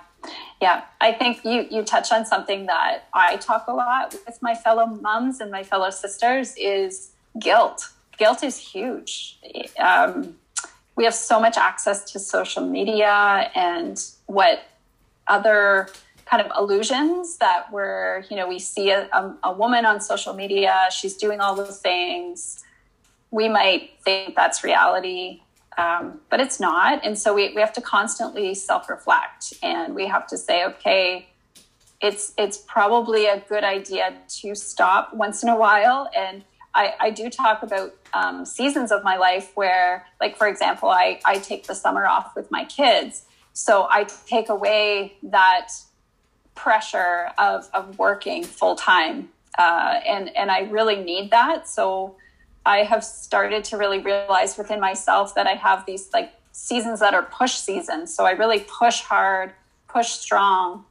Yeah. 0.60 0.84
I 1.00 1.12
think 1.12 1.44
you, 1.44 1.66
you 1.70 1.82
touch 1.82 2.12
on 2.12 2.24
something 2.24 2.66
that 2.66 3.08
I 3.12 3.36
talk 3.36 3.66
a 3.66 3.72
lot 3.72 4.14
with 4.26 4.40
my 4.40 4.54
fellow 4.54 4.86
moms 4.86 5.40
and 5.40 5.50
my 5.50 5.62
fellow 5.64 5.90
sisters 5.90 6.54
is 6.56 7.10
guilt. 7.40 7.88
Guilt 8.18 8.42
is 8.44 8.56
huge. 8.58 9.38
Um, 9.78 10.36
we 10.94 11.04
have 11.04 11.14
so 11.14 11.40
much 11.40 11.56
access 11.56 12.12
to 12.12 12.18
social 12.18 12.64
media 12.64 13.50
and 13.54 14.00
what 14.26 14.64
other 15.26 15.88
kind 16.26 16.42
of 16.42 16.52
illusions 16.56 17.38
that 17.38 17.72
we're, 17.72 18.24
you 18.30 18.36
know, 18.36 18.46
we 18.46 18.58
see 18.58 18.90
a, 18.90 19.08
a, 19.12 19.36
a 19.44 19.52
woman 19.52 19.84
on 19.84 20.00
social 20.00 20.34
media, 20.34 20.88
she's 20.90 21.16
doing 21.16 21.40
all 21.40 21.54
those 21.54 21.78
things. 21.78 22.61
We 23.32 23.48
might 23.48 23.90
think 24.04 24.36
that's 24.36 24.62
reality 24.62 25.40
um, 25.78 26.20
but 26.30 26.40
it's 26.40 26.60
not. 26.60 27.04
And 27.04 27.18
so 27.18 27.34
we, 27.34 27.52
we 27.54 27.60
have 27.60 27.72
to 27.74 27.80
constantly 27.80 28.54
self 28.54 28.88
reflect 28.88 29.54
and 29.62 29.94
we 29.94 30.06
have 30.06 30.26
to 30.28 30.36
say, 30.36 30.64
okay, 30.64 31.28
it's 32.00 32.32
it's 32.36 32.58
probably 32.58 33.26
a 33.26 33.40
good 33.48 33.64
idea 33.64 34.14
to 34.40 34.54
stop 34.54 35.14
once 35.14 35.42
in 35.42 35.48
a 35.48 35.56
while. 35.56 36.10
And 36.16 36.44
I, 36.74 36.94
I 37.00 37.10
do 37.10 37.30
talk 37.30 37.62
about 37.62 37.94
um, 38.12 38.44
seasons 38.44 38.92
of 38.92 39.04
my 39.04 39.16
life 39.16 39.52
where, 39.54 40.06
like 40.20 40.36
for 40.36 40.48
example, 40.48 40.88
I, 40.88 41.20
I 41.24 41.38
take 41.38 41.66
the 41.66 41.74
summer 41.74 42.06
off 42.06 42.34
with 42.34 42.50
my 42.50 42.64
kids. 42.64 43.24
So 43.52 43.86
I 43.88 44.04
take 44.26 44.48
away 44.48 45.16
that 45.22 45.68
pressure 46.54 47.30
of, 47.38 47.68
of 47.72 47.98
working 47.98 48.44
full 48.44 48.74
time. 48.74 49.28
Uh, 49.58 50.00
and, 50.06 50.34
and 50.34 50.50
I 50.50 50.60
really 50.60 50.96
need 50.96 51.30
that. 51.30 51.68
So 51.68 52.16
I 52.64 52.78
have 52.78 53.04
started 53.04 53.64
to 53.64 53.76
really 53.76 53.98
realize 53.98 54.56
within 54.56 54.80
myself 54.80 55.34
that 55.34 55.46
I 55.46 55.54
have 55.54 55.84
these 55.86 56.10
like 56.12 56.32
seasons 56.52 57.00
that 57.00 57.14
are 57.14 57.22
push 57.22 57.54
seasons. 57.54 58.14
So 58.14 58.24
I 58.24 58.32
really 58.32 58.60
push 58.60 59.00
hard, 59.00 59.52
push 59.88 60.10
strong. 60.10 60.84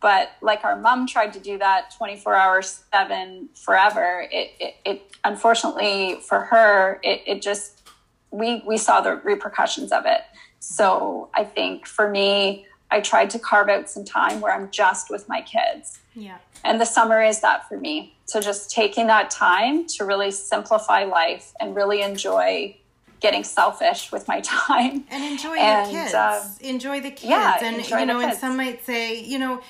But 0.00 0.32
like 0.40 0.64
our 0.64 0.76
mom 0.76 1.06
tried 1.06 1.32
to 1.32 1.40
do 1.40 1.58
that 1.58 1.94
24 1.96 2.34
hours, 2.34 2.84
seven 2.92 3.48
forever. 3.54 4.28
It, 4.30 4.52
it, 4.60 4.74
it 4.84 5.02
unfortunately 5.24 6.20
for 6.20 6.40
her, 6.40 7.00
it, 7.02 7.22
it 7.26 7.42
just, 7.42 7.82
we, 8.30 8.62
we 8.66 8.76
saw 8.76 9.00
the 9.00 9.16
repercussions 9.16 9.90
of 9.90 10.04
it. 10.06 10.20
So 10.60 11.30
I 11.34 11.44
think 11.44 11.86
for 11.86 12.08
me, 12.10 12.66
I 12.90 13.00
tried 13.00 13.30
to 13.30 13.38
carve 13.38 13.68
out 13.68 13.88
some 13.88 14.04
time 14.04 14.40
where 14.40 14.52
I'm 14.52 14.70
just 14.70 15.10
with 15.10 15.28
my 15.28 15.40
kids. 15.40 15.98
yeah 16.14 16.38
And 16.62 16.80
the 16.80 16.84
summer 16.84 17.22
is 17.22 17.40
that 17.40 17.68
for 17.68 17.78
me. 17.78 18.15
So 18.26 18.40
just 18.40 18.70
taking 18.70 19.06
that 19.06 19.30
time 19.30 19.86
to 19.96 20.04
really 20.04 20.30
simplify 20.32 21.04
life 21.04 21.52
and 21.60 21.74
really 21.76 22.02
enjoy 22.02 22.76
getting 23.20 23.44
selfish 23.44 24.12
with 24.12 24.26
my 24.28 24.40
time. 24.54 25.04
and 25.10 25.24
enjoy 25.24 25.56
And, 25.56 25.86
the 25.86 25.90
kids 25.90 26.14
uh, 26.14 26.44
enjoy 26.60 27.00
the 27.00 27.10
kids 27.10 27.24
yeah, 27.24 27.58
and 27.62 27.88
you 27.88 28.04
know 28.06 28.20
and 28.20 28.36
some 28.36 28.56
might 28.56 28.84
say 28.84 29.20
you 29.20 29.38
know 29.38 29.62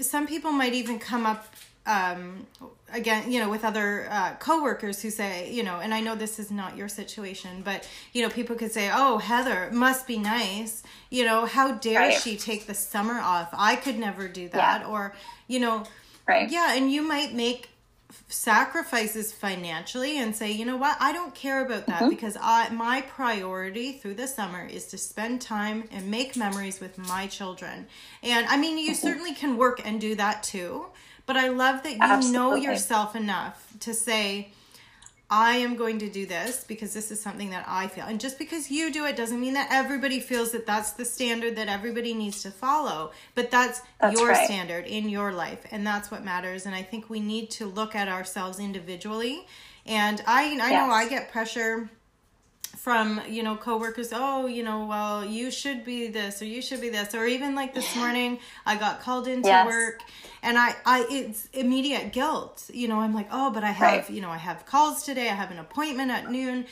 some 0.00 0.26
people 0.26 0.50
might 0.50 0.74
even 0.74 0.98
come 0.98 1.24
up 1.26 1.46
um 1.86 2.46
again 2.94 3.30
you 3.30 3.38
know 3.38 3.50
with 3.50 3.62
other 3.64 4.08
uh 4.10 4.34
coworkers 4.36 5.02
who 5.02 5.10
say 5.10 5.52
you 5.52 5.62
know 5.62 5.80
and 5.80 5.92
I 5.92 6.00
know 6.00 6.14
this 6.14 6.38
is 6.38 6.50
not 6.50 6.76
your 6.78 6.88
situation 6.88 7.60
but 7.62 7.86
you 8.14 8.22
know 8.22 8.30
people 8.30 8.56
could 8.56 8.72
say 8.72 8.90
oh 8.92 9.18
Heather 9.18 9.68
must 9.70 10.06
be 10.06 10.16
nice 10.18 10.82
you 11.10 11.24
know 11.26 11.44
how 11.44 11.72
dare 11.72 12.00
Right. 12.00 12.14
she 12.20 12.36
take 12.38 12.66
the 12.66 12.74
summer 12.74 13.20
off 13.20 13.48
I 13.52 13.76
could 13.76 13.98
never 13.98 14.26
do 14.28 14.48
that 14.48 14.80
Yeah. 14.80 14.88
or 14.88 15.14
you 15.46 15.60
know 15.60 15.84
Right. 16.26 16.50
yeah, 16.50 16.74
and 16.74 16.90
you 16.90 17.02
might 17.02 17.34
make 17.34 17.68
sacrifices 18.28 19.32
financially 19.32 20.18
and 20.18 20.34
say, 20.34 20.50
you 20.52 20.64
know 20.64 20.76
what, 20.76 20.96
I 21.00 21.12
don't 21.12 21.34
care 21.34 21.64
about 21.64 21.86
that 21.86 22.02
mm-hmm. 22.02 22.10
because 22.10 22.36
I 22.40 22.68
my 22.70 23.02
priority 23.02 23.92
through 23.92 24.14
the 24.14 24.26
summer 24.26 24.66
is 24.66 24.86
to 24.86 24.98
spend 24.98 25.40
time 25.40 25.84
and 25.90 26.10
make 26.10 26.36
memories 26.36 26.80
with 26.80 26.98
my 26.98 27.26
children. 27.26 27.86
And 28.22 28.46
I 28.46 28.56
mean, 28.56 28.78
you 28.78 28.92
mm-hmm. 28.92 28.94
certainly 28.94 29.34
can 29.34 29.56
work 29.56 29.80
and 29.84 30.00
do 30.00 30.14
that 30.16 30.42
too, 30.42 30.86
but 31.26 31.36
I 31.36 31.48
love 31.48 31.82
that 31.82 32.22
you 32.24 32.32
know 32.32 32.54
yourself 32.54 33.16
enough 33.16 33.72
to 33.80 33.94
say 33.94 34.52
I 35.30 35.56
am 35.56 35.76
going 35.76 35.98
to 36.00 36.08
do 36.08 36.26
this 36.26 36.64
because 36.64 36.92
this 36.92 37.10
is 37.10 37.20
something 37.20 37.50
that 37.50 37.64
I 37.66 37.88
feel. 37.88 38.04
And 38.04 38.20
just 38.20 38.38
because 38.38 38.70
you 38.70 38.92
do 38.92 39.06
it 39.06 39.16
doesn't 39.16 39.40
mean 39.40 39.54
that 39.54 39.68
everybody 39.70 40.20
feels 40.20 40.52
that 40.52 40.66
that's 40.66 40.92
the 40.92 41.04
standard 41.04 41.56
that 41.56 41.68
everybody 41.68 42.12
needs 42.14 42.42
to 42.42 42.50
follow. 42.50 43.10
But 43.34 43.50
that's, 43.50 43.80
That's 44.00 44.18
your 44.18 44.28
right. 44.28 44.44
standard 44.44 44.86
in 44.86 45.08
your 45.08 45.32
life. 45.32 45.66
And 45.70 45.86
that's 45.86 46.10
what 46.10 46.24
matters. 46.24 46.66
And 46.66 46.74
I 46.74 46.82
think 46.82 47.08
we 47.08 47.20
need 47.20 47.50
to 47.52 47.66
look 47.66 47.94
at 47.94 48.08
ourselves 48.08 48.58
individually. 48.60 49.46
And 49.86 50.22
I, 50.26 50.58
I 50.60 50.72
know 50.72 50.90
I 50.92 51.08
get 51.08 51.32
pressure 51.32 51.90
from 52.76 53.20
you 53.28 53.42
know 53.42 53.56
coworkers 53.56 54.10
oh 54.12 54.46
you 54.46 54.62
know 54.62 54.84
well 54.86 55.24
you 55.24 55.50
should 55.50 55.84
be 55.84 56.08
this 56.08 56.42
or 56.42 56.44
you 56.44 56.60
should 56.60 56.80
be 56.80 56.88
this 56.88 57.14
or 57.14 57.24
even 57.26 57.54
like 57.54 57.72
this 57.74 57.94
morning 57.96 58.38
i 58.66 58.74
got 58.76 59.00
called 59.00 59.28
into 59.28 59.48
Yes. 59.48 59.66
work 59.66 60.02
and 60.42 60.58
i 60.58 60.74
i 60.84 61.06
it's 61.10 61.46
immediate 61.52 62.12
guilt 62.12 62.68
you 62.72 62.88
know 62.88 63.00
i'm 63.00 63.14
like 63.14 63.28
oh 63.30 63.50
but 63.50 63.62
i 63.64 63.70
have 63.70 63.82
Right. 64.08 64.10
you 64.10 64.20
know 64.20 64.30
i 64.30 64.36
have 64.38 64.66
calls 64.66 65.04
today 65.04 65.28
i 65.28 65.34
have 65.34 65.50
an 65.50 65.58
appointment 65.58 66.10
at 66.10 66.30
noon 66.30 66.66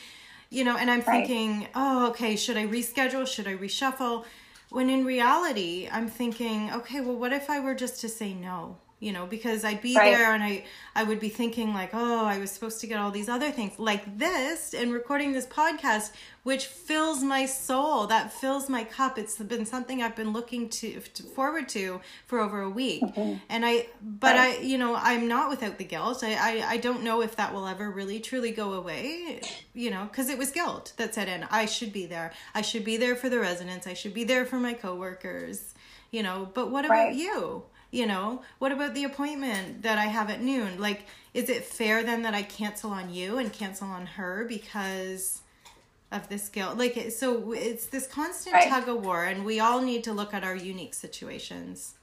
you 0.49 0.63
know 0.63 0.75
and 0.77 0.91
i'm 0.91 0.99
Right. 1.01 1.25
thinking 1.25 1.67
oh 1.73 2.09
okay 2.09 2.35
should 2.35 2.57
i 2.57 2.65
reschedule 2.67 3.25
should 3.27 3.47
i 3.47 3.55
reshuffle 3.55 4.25
when 4.69 4.89
in 4.89 5.05
reality 5.05 5.87
i'm 5.91 6.07
thinking 6.09 6.71
okay 6.73 6.99
well 7.01 7.15
what 7.15 7.31
if 7.31 7.49
i 7.49 7.59
were 7.59 7.75
just 7.75 8.01
to 8.01 8.09
say 8.09 8.33
no 8.33 8.77
you 9.03 9.11
know, 9.11 9.25
because 9.25 9.65
I'd 9.65 9.81
be 9.81 9.95
Right. 9.95 10.15
there 10.15 10.33
and 10.33 10.41
I 10.43 10.63
I 10.95 11.03
would 11.03 11.19
be 11.19 11.29
thinking 11.29 11.73
like, 11.73 11.89
oh, 11.93 12.25
I 12.25 12.37
was 12.37 12.51
supposed 12.51 12.79
to 12.81 12.87
get 12.87 12.99
all 12.99 13.11
these 13.11 13.27
other 13.27 13.51
things 13.51 13.77
like 13.79 14.17
this 14.17 14.73
and 14.73 14.93
recording 14.93 15.33
this 15.33 15.47
podcast, 15.47 16.11
which 16.43 16.65
fills 16.67 17.23
my 17.23 17.45
soul. 17.47 18.07
That 18.07 18.31
fills 18.31 18.69
my 18.69 18.83
cup. 18.83 19.17
It's 19.17 19.37
been 19.37 19.65
something 19.65 20.01
I've 20.03 20.15
been 20.15 20.31
looking 20.33 20.69
to, 20.69 20.99
to 20.99 21.23
forward 21.23 21.67
to 21.69 21.99
for 22.27 22.39
over 22.39 22.61
a 22.61 22.69
week, 22.69 23.03
mm-hmm. 23.03 23.33
and 23.49 23.65
I, 23.65 23.87
but 24.01 24.35
Right. 24.35 24.59
I, 24.59 24.61
you 24.61 24.77
know, 24.77 24.95
I'm 24.95 25.27
not 25.27 25.49
without 25.49 25.77
the 25.79 25.85
guilt. 25.85 26.23
I 26.23 26.33
I, 26.35 26.51
I 26.73 26.77
don't 26.77 27.03
know 27.03 27.21
if 27.21 27.35
that 27.35 27.53
will 27.53 27.67
ever 27.67 27.89
really 27.91 28.19
truly 28.19 28.51
go 28.51 28.73
away, 28.73 29.41
you 29.73 29.89
know, 29.91 30.03
because 30.09 30.29
it 30.29 30.37
was 30.37 30.51
guilt 30.51 30.93
that 30.97 31.13
set 31.15 31.27
in. 31.27 31.43
I 31.51 31.65
should 31.65 31.91
be 31.91 32.05
there. 32.05 32.31
I 32.55 32.61
should 32.61 32.85
be 32.85 32.97
there 32.97 33.15
for 33.15 33.27
the 33.29 33.39
residents. 33.39 33.87
I 33.87 33.95
should 33.95 34.13
be 34.13 34.23
there 34.23 34.45
for 34.45 34.57
my 34.57 34.73
coworkers 34.73 35.73
you 36.11 36.21
know 36.21 36.47
but 36.53 36.69
what 36.69 36.85
about 36.85 36.93
Right. 37.07 37.15
you 37.15 37.63
you 37.93 38.07
know 38.07 38.41
what 38.57 38.71
about 38.71 38.93
the 38.95 39.03
appointment 39.03 39.83
that 39.83 39.97
i 39.99 40.05
have 40.05 40.29
at 40.29 40.41
noon 40.41 40.79
like 40.79 41.05
is 41.33 41.47
it 41.47 41.63
fair 41.63 42.03
then 42.03 42.23
that 42.23 42.33
i 42.33 42.41
cancel 42.41 42.89
on 42.91 43.13
you 43.13 43.37
and 43.37 43.53
cancel 43.53 43.87
on 43.87 44.05
her 44.05 44.45
because 44.49 45.41
of 46.11 46.27
this 46.27 46.49
guilt 46.49 46.77
like 46.77 47.11
so 47.11 47.53
it's 47.53 47.85
this 47.87 48.07
constant 48.07 48.53
Right. 48.55 48.67
tug 48.67 48.89
of 48.89 49.05
war 49.05 49.23
and 49.25 49.45
we 49.45 49.59
all 49.59 49.81
need 49.81 50.03
to 50.05 50.11
look 50.13 50.33
at 50.33 50.43
our 50.43 50.55
unique 50.55 50.93
situations 50.93 51.93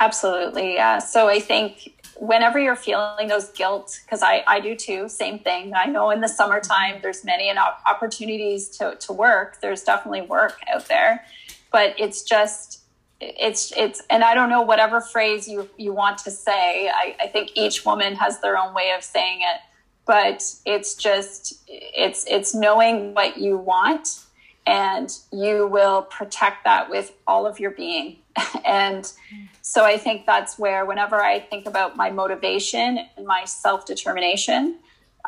Absolutely, 0.00 0.74
yeah. 0.74 0.98
So 0.98 1.28
I 1.28 1.38
think 1.38 2.02
whenever 2.16 2.58
you're 2.58 2.76
feeling 2.76 3.28
those 3.28 3.50
guilt, 3.50 4.00
because 4.04 4.22
I, 4.22 4.42
I 4.46 4.58
do 4.58 4.74
too, 4.74 5.08
same 5.08 5.38
thing. 5.38 5.74
I 5.74 5.84
know 5.86 6.10
in 6.10 6.20
the 6.20 6.28
summertime 6.28 7.00
there's 7.02 7.24
many 7.24 7.50
an 7.50 7.58
opportunities 7.58 8.68
to, 8.78 8.96
to 9.00 9.12
work. 9.12 9.60
There's 9.60 9.82
definitely 9.82 10.22
work 10.22 10.58
out 10.72 10.88
there, 10.88 11.24
but 11.70 11.94
it's 11.98 12.22
just 12.22 12.81
it's 13.22 13.72
it's 13.76 14.02
and 14.10 14.24
I 14.24 14.34
don't 14.34 14.48
know 14.48 14.62
whatever 14.62 15.00
phrase 15.00 15.46
you 15.48 15.68
you 15.76 15.92
want 15.92 16.18
to 16.18 16.30
say. 16.30 16.88
I, 16.88 17.16
I 17.20 17.26
think 17.28 17.52
each 17.54 17.84
woman 17.84 18.14
has 18.16 18.40
their 18.40 18.58
own 18.58 18.74
way 18.74 18.92
of 18.96 19.04
saying 19.04 19.40
it, 19.42 19.60
but 20.06 20.54
it's 20.64 20.94
just 20.94 21.62
it's 21.68 22.24
it's 22.28 22.54
knowing 22.54 23.14
what 23.14 23.38
you 23.38 23.56
want 23.56 24.20
and 24.66 25.18
you 25.32 25.66
will 25.66 26.02
protect 26.02 26.64
that 26.64 26.88
with 26.88 27.12
all 27.26 27.46
of 27.46 27.58
your 27.58 27.72
being 27.72 28.16
and 28.64 29.12
so 29.60 29.84
i 29.84 29.98
think 29.98 30.24
that's 30.24 30.56
where 30.56 30.86
whenever 30.86 31.20
i 31.20 31.40
think 31.40 31.66
about 31.66 31.96
my 31.96 32.10
motivation 32.10 33.00
and 33.16 33.26
my 33.26 33.44
self-determination 33.44 34.78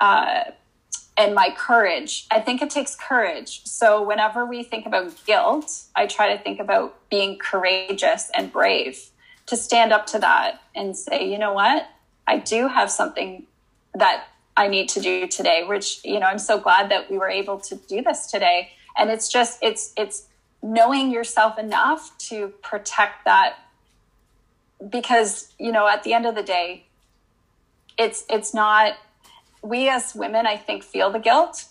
uh, 0.00 0.44
and 1.16 1.34
my 1.34 1.54
courage. 1.56 2.26
I 2.30 2.40
think 2.40 2.60
it 2.60 2.70
takes 2.70 2.96
courage. 2.96 3.64
So 3.64 4.02
whenever 4.02 4.44
we 4.44 4.62
think 4.62 4.86
about 4.86 5.14
guilt 5.26 5.84
i 5.94 6.06
try 6.06 6.36
to 6.36 6.42
think 6.42 6.60
about 6.60 7.08
being 7.08 7.38
courageous 7.38 8.30
and 8.34 8.52
brave 8.52 9.10
to 9.46 9.56
stand 9.56 9.92
up 9.92 10.06
to 10.06 10.18
that 10.18 10.60
and 10.74 10.96
say 10.96 11.30
you 11.30 11.38
know 11.38 11.52
what? 11.52 11.88
I 12.26 12.38
do 12.38 12.68
have 12.68 12.90
something 12.90 13.46
that 13.94 14.26
I 14.56 14.68
need 14.68 14.88
to 14.90 15.00
do 15.00 15.26
today, 15.26 15.64
which, 15.66 16.04
you 16.04 16.20
know, 16.20 16.26
I'm 16.26 16.38
so 16.38 16.58
glad 16.58 16.90
that 16.90 17.10
we 17.10 17.18
were 17.18 17.28
able 17.28 17.58
to 17.60 17.76
do 17.76 18.02
this 18.02 18.26
today. 18.26 18.70
And 18.96 19.10
it's 19.10 19.28
just, 19.28 19.58
it's, 19.62 19.92
it's 19.96 20.26
knowing 20.62 21.10
yourself 21.10 21.58
enough 21.58 22.16
to 22.18 22.48
protect 22.62 23.24
that 23.24 23.56
because, 24.88 25.52
you 25.58 25.72
know, 25.72 25.88
at 25.88 26.02
the 26.04 26.12
end 26.12 26.26
of 26.26 26.34
the 26.34 26.42
day, 26.42 26.86
it's, 27.98 28.24
it's 28.30 28.54
not, 28.54 28.94
we 29.64 29.88
as 29.88 30.14
women, 30.14 30.46
I 30.46 30.56
think, 30.56 30.82
feel 30.84 31.10
the 31.10 31.18
guilt, 31.18 31.64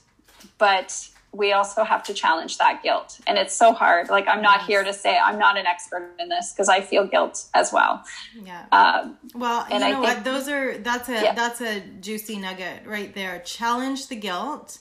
but 0.58 1.10
we 1.32 1.52
also 1.52 1.84
have 1.84 2.04
to 2.04 2.14
challenge 2.14 2.58
that 2.60 2.84
guilt. 2.84 3.20
And 3.26 3.38
it's 3.40 3.56
so 3.56 3.74
hard. 3.74 4.10
Like, 4.10 4.28
I'm 4.28 4.42
not 4.42 4.60
Yes. 4.62 4.68
here 4.68 4.84
to 4.84 4.94
say 4.94 5.18
I'm 5.18 5.40
not 5.40 5.58
an 5.58 5.66
expert 5.66 6.12
in 6.20 6.30
this 6.30 6.52
because 6.54 6.70
I 6.70 6.82
feel 6.82 7.08
guilt 7.08 7.46
as 7.56 7.72
well. 7.74 8.04
yeah 8.44 8.66
Um, 8.72 9.18
Well, 9.34 9.66
And 9.72 9.80
you 9.82 9.86
I 9.86 9.92
know 9.92 10.04
think- 10.04 10.16
what? 10.18 10.24
Those 10.24 10.48
are 10.48 10.78
that's 10.78 11.10
a 11.10 11.24
Yeah. 11.24 11.34
that's 11.34 11.60
a 11.62 11.80
juicy 11.80 12.38
nugget 12.38 12.86
right 12.86 13.14
there. 13.16 13.40
Challenge 13.40 14.08
the 14.08 14.16
guilt, 14.16 14.78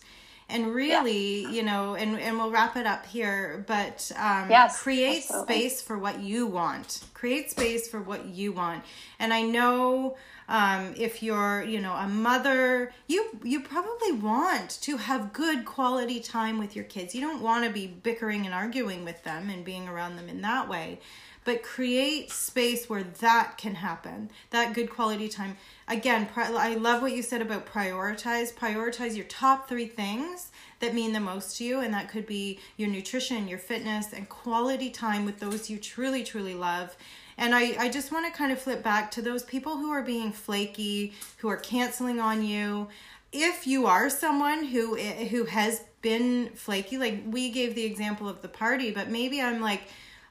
and 0.51 0.75
really, 0.75 1.46
you 1.46 1.62
know, 1.62 1.94
and 1.94 2.18
and 2.20 2.37
we'll 2.38 2.51
wrap 2.51 2.77
it 2.77 2.87
up 2.87 3.07
here. 3.07 3.64
But 3.66 4.12
um, 4.16 4.51
Yes, 4.51 4.79
create 4.83 5.22
absolutely. 5.25 5.55
space 5.55 5.81
for 5.81 5.96
what 5.96 6.20
you 6.20 6.46
want. 6.46 7.01
Create 7.14 7.51
space 7.51 7.88
for 7.88 8.01
what 8.03 8.27
you 8.27 8.53
want. 8.53 8.85
And 9.18 9.33
I 9.33 9.40
know 9.40 10.16
um, 10.52 10.92
if 10.98 11.22
you're, 11.22 11.64
you 11.64 11.80
know, 11.80 11.94
a 11.94 12.06
mother, 12.06 12.92
you 13.08 13.38
you 13.42 13.62
probably 13.62 14.12
want 14.12 14.78
to 14.82 14.98
have 14.98 15.32
good 15.32 15.64
quality 15.64 16.20
time 16.20 16.58
with 16.58 16.76
your 16.76 16.84
kids. 16.84 17.14
You 17.14 17.22
don't 17.22 17.40
want 17.40 17.64
to 17.64 17.70
be 17.70 17.86
bickering 17.86 18.44
and 18.44 18.54
arguing 18.54 19.02
with 19.02 19.24
them 19.24 19.48
and 19.48 19.64
being 19.64 19.88
around 19.88 20.16
them 20.16 20.28
in 20.28 20.42
that 20.42 20.68
way. 20.68 21.00
But 21.44 21.62
create 21.62 22.30
space 22.30 22.88
where 22.88 23.02
that 23.02 23.56
can 23.56 23.76
happen 23.76 24.30
that 24.50 24.74
good 24.74 24.90
quality 24.90 25.28
time. 25.30 25.56
Again 25.88 26.28
i 26.36 26.74
love 26.74 27.00
what 27.00 27.12
you 27.12 27.22
said 27.22 27.40
about 27.40 27.66
prioritize. 27.66 28.52
Prioritize 28.52 29.16
your 29.16 29.24
top 29.24 29.70
three 29.70 29.86
things 29.86 30.50
that 30.80 30.94
mean 30.94 31.14
the 31.14 31.20
most 31.20 31.56
to 31.56 31.64
you 31.64 31.80
and 31.80 31.94
that 31.94 32.10
could 32.10 32.26
be 32.26 32.58
your 32.76 32.90
nutrition 32.90 33.48
your 33.48 33.58
fitness 33.58 34.12
and 34.12 34.28
quality 34.28 34.90
time 34.90 35.24
with 35.24 35.40
those 35.40 35.70
you 35.70 35.78
truly 35.78 36.22
truly 36.22 36.54
love 36.54 36.94
and 37.38 37.55
I, 37.55 37.77
I 37.79 37.88
just 37.88 38.12
want 38.12 38.27
to 38.27 38.37
kind 38.37 38.53
of 38.53 38.61
flip 38.61 38.83
back 38.83 39.11
to 39.12 39.23
those 39.23 39.42
people 39.42 39.77
who 39.77 39.90
are 39.90 40.03
being 40.03 40.33
flaky 40.33 41.14
who 41.38 41.49
are 41.49 41.57
canceling 41.57 42.21
on 42.21 42.45
you. 42.45 42.88
If 43.33 43.66
you 43.66 43.87
are 43.87 44.11
someone 44.11 44.64
who 44.64 44.99
eh, 44.99 45.29
who 45.29 45.45
has 45.47 45.83
been 46.03 46.51
flaky 46.55 46.99
like 46.99 47.23
we 47.27 47.49
gave 47.49 47.75
the 47.75 47.85
example 47.85 48.29
of 48.29 48.42
the 48.42 48.49
party 48.49 48.90
but 48.90 49.09
maybe 49.09 49.40
i'm 49.40 49.61
like 49.61 49.83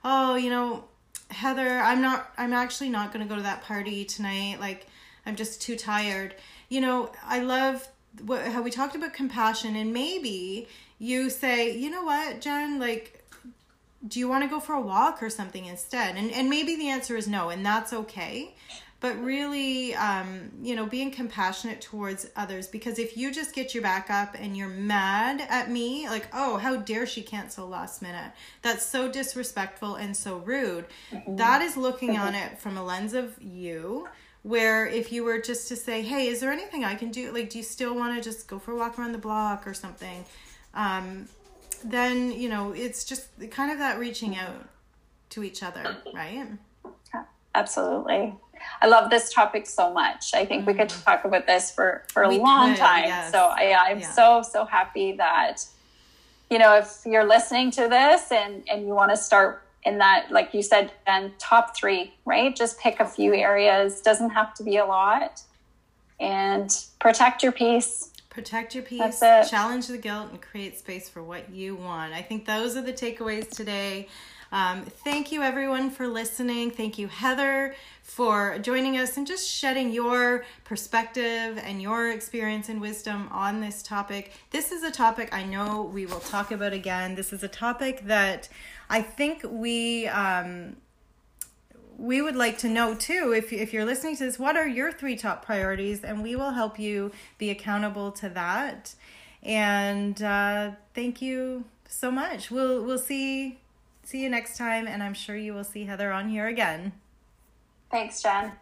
oh 0.03 0.35
you 0.35 0.49
know 0.49 0.83
heather 1.29 1.79
i'm 1.79 2.01
not 2.01 2.29
i'm 2.37 2.51
actually 2.51 2.89
not 2.89 3.13
going 3.13 3.25
to 3.25 3.29
go 3.29 3.37
to 3.37 3.41
that 3.41 3.63
party 3.63 4.05
tonight. 4.05 4.59
Like 4.59 4.85
i'm 5.25 5.35
just 5.35 5.61
too 5.61 5.75
tired. 5.75 6.35
You 6.69 6.81
know 6.81 7.11
i 7.25 7.39
love 7.39 7.87
what, 8.25 8.45
how 8.45 8.61
we 8.61 8.69
talked 8.69 8.95
about 8.95 9.13
compassion 9.13 9.75
and 9.77 9.93
maybe 9.93 10.67
you 10.99 11.29
say 11.29 11.75
you 11.75 11.89
know 11.89 12.03
what 12.03 12.41
jen? 12.41 12.79
Like 12.79 13.20
do 14.07 14.19
you 14.19 14.27
want 14.27 14.43
to 14.43 14.49
go 14.49 14.59
for 14.59 14.73
a 14.73 14.81
walk 14.81 15.21
or 15.21 15.29
something 15.29 15.65
instead? 15.65 16.15
And 16.15 16.31
and 16.31 16.49
maybe 16.49 16.75
the 16.75 16.89
answer 16.89 17.15
is 17.15 17.27
no 17.27 17.49
and 17.49 17.65
that's 17.65 17.93
okay. 17.93 18.55
But 18.99 19.19
really 19.23 19.95
um, 19.95 20.51
you 20.61 20.75
know 20.75 20.85
being 20.85 21.11
compassionate 21.11 21.81
towards 21.81 22.27
others 22.35 22.67
because 22.67 22.99
if 22.99 23.17
you 23.17 23.31
just 23.31 23.53
get 23.53 23.73
your 23.73 23.83
back 23.83 24.09
up 24.09 24.35
and 24.37 24.55
you're 24.55 24.67
mad 24.67 25.45
at 25.49 25.69
me 25.69 26.07
like 26.09 26.27
oh 26.33 26.57
how 26.57 26.77
dare 26.77 27.05
she 27.05 27.21
cancel 27.21 27.67
last 27.67 28.01
minute? 28.01 28.31
That's 28.61 28.85
so 28.85 29.11
disrespectful 29.11 29.95
and 29.95 30.15
so 30.15 30.37
rude. 30.37 30.85
That 31.27 31.61
is 31.61 31.77
looking 31.77 32.17
on 32.17 32.35
it 32.35 32.59
from 32.59 32.77
a 32.77 32.83
lens 32.83 33.13
of 33.13 33.35
you 33.41 34.07
where 34.43 34.87
if 34.87 35.11
you 35.11 35.23
were 35.23 35.39
just 35.39 35.67
to 35.67 35.75
say 35.75 36.01
hey 36.01 36.25
is 36.27 36.39
there 36.39 36.51
anything 36.51 36.83
i 36.83 36.95
can 36.95 37.11
do? 37.11 37.31
Like 37.31 37.51
do 37.51 37.59
you 37.59 37.63
still 37.63 37.95
want 37.95 38.15
to 38.15 38.27
just 38.27 38.47
go 38.47 38.57
for 38.57 38.71
a 38.71 38.75
walk 38.75 38.97
around 38.97 39.11
the 39.11 39.19
block 39.19 39.67
or 39.67 39.75
something? 39.75 40.25
Um, 40.73 41.27
then 41.83 42.31
you 42.31 42.49
know 42.49 42.71
it's 42.71 43.03
just 43.03 43.27
kind 43.51 43.71
of 43.71 43.79
that 43.79 43.99
reaching 43.99 44.35
out 44.35 44.67
to 45.29 45.43
each 45.43 45.63
other 45.63 45.81
mm-hmm. 45.83 46.15
right 46.15 46.47
Absolutely. 47.53 48.35
I 48.81 48.87
love 48.87 49.09
this 49.09 49.33
topic 49.33 49.65
so 49.65 49.91
much. 49.91 50.33
I 50.33 50.45
think 50.45 50.67
we 50.67 50.73
could 50.73 50.89
mm-hmm. 50.89 51.03
talk 51.03 51.25
about 51.25 51.47
this 51.47 51.71
for, 51.71 52.03
for 52.07 52.23
a 52.23 52.29
We 52.29 52.39
long 52.39 52.69
could, 52.71 52.77
time. 52.77 53.05
yes. 53.05 53.31
So 53.31 53.39
I, 53.39 53.75
I'm 53.89 53.99
Yeah. 53.99 54.11
so, 54.11 54.41
so 54.41 54.65
happy 54.65 55.13
that, 55.13 55.65
you 56.49 56.59
know, 56.59 56.77
if 56.77 57.01
you're 57.05 57.25
listening 57.25 57.71
to 57.71 57.87
this 57.87 58.31
and, 58.31 58.63
and 58.69 58.85
you 58.87 58.93
want 58.93 59.11
to 59.11 59.17
start 59.17 59.63
in 59.83 59.97
that, 59.97 60.31
like 60.31 60.53
you 60.53 60.61
said, 60.61 60.91
and 61.07 61.37
top 61.39 61.75
three, 61.75 62.13
right? 62.25 62.55
Just 62.55 62.79
pick 62.79 62.99
a 62.99 63.05
few 63.05 63.33
areas. 63.33 63.99
Doesn't 64.01 64.29
have 64.29 64.53
to 64.55 64.63
be 64.63 64.77
a 64.77 64.85
lot. 64.85 65.41
And 66.19 66.71
protect 66.99 67.41
your 67.41 67.51
peace. 67.51 68.10
Protect 68.31 68.73
your 68.73 68.83
peace 68.83 69.19
challenge 69.19 69.87
the 69.87 69.97
guilt 69.97 70.29
and 70.31 70.41
create 70.41 70.79
space 70.79 71.09
for 71.09 71.21
what 71.21 71.53
you 71.53 71.75
want. 71.75 72.13
I 72.13 72.21
think 72.21 72.45
those 72.45 72.75
are 72.75 72.81
the 72.81 72.93
takeaways 72.93 73.49
today. 73.49 74.07
Um, 74.53 74.83
thank 74.83 75.31
you 75.31 75.43
everyone 75.43 75.89
for 75.89 76.07
listening. 76.07 76.71
Thank 76.71 76.97
you 76.97 77.07
heather 77.07 77.75
for 78.03 78.57
joining 78.59 78.97
us 78.97 79.15
and 79.17 79.27
just 79.27 79.49
shedding 79.49 79.91
your 79.91 80.45
perspective 80.63 81.59
and 81.61 81.81
your 81.81 82.11
experience 82.11 82.67
and 82.69 82.81
wisdom 82.81 83.29
on 83.31 83.61
this 83.61 83.83
topic. 83.83 84.33
This 84.49 84.71
is 84.71 84.83
a 84.83 84.91
topic 84.91 85.29
i 85.33 85.43
know 85.43 85.83
we 85.83 86.05
will 86.05 86.19
talk 86.19 86.51
about 86.51 86.73
again. 86.73 87.15
This 87.15 87.31
is 87.33 87.43
a 87.43 87.47
topic 87.47 88.05
that 88.05 88.49
i 88.89 89.01
think 89.01 89.45
we 89.49 90.07
um, 90.07 90.77
we 92.01 92.21
would 92.21 92.35
like 92.35 92.57
to 92.57 92.67
know 92.67 92.95
too 92.95 93.31
if, 93.35 93.53
if 93.53 93.71
you're 93.71 93.85
listening 93.85 94.17
to 94.17 94.25
this 94.25 94.39
what 94.39 94.57
are 94.57 94.67
your 94.67 94.91
three 94.91 95.15
top 95.15 95.45
priorities? 95.45 96.03
And 96.03 96.23
we 96.23 96.35
will 96.35 96.51
help 96.51 96.79
you 96.79 97.11
be 97.37 97.49
accountable 97.49 98.11
to 98.13 98.29
that. 98.29 98.95
And 99.43 100.21
uh, 100.21 100.71
thank 100.95 101.21
you 101.21 101.65
so 101.87 102.09
much. 102.09 102.49
We'll 102.49 102.83
we'll 102.83 102.97
see 102.97 103.59
see 104.03 104.23
you 104.23 104.29
next 104.29 104.57
time 104.57 104.87
and 104.87 105.01
i'm 105.03 105.13
sure 105.13 105.37
you 105.37 105.53
will 105.53 105.63
see 105.63 105.85
heather 105.85 106.11
on 106.11 106.29
here 106.29 106.47
again. 106.47 106.91
Thanks, 107.91 108.21
Jen. 108.21 108.53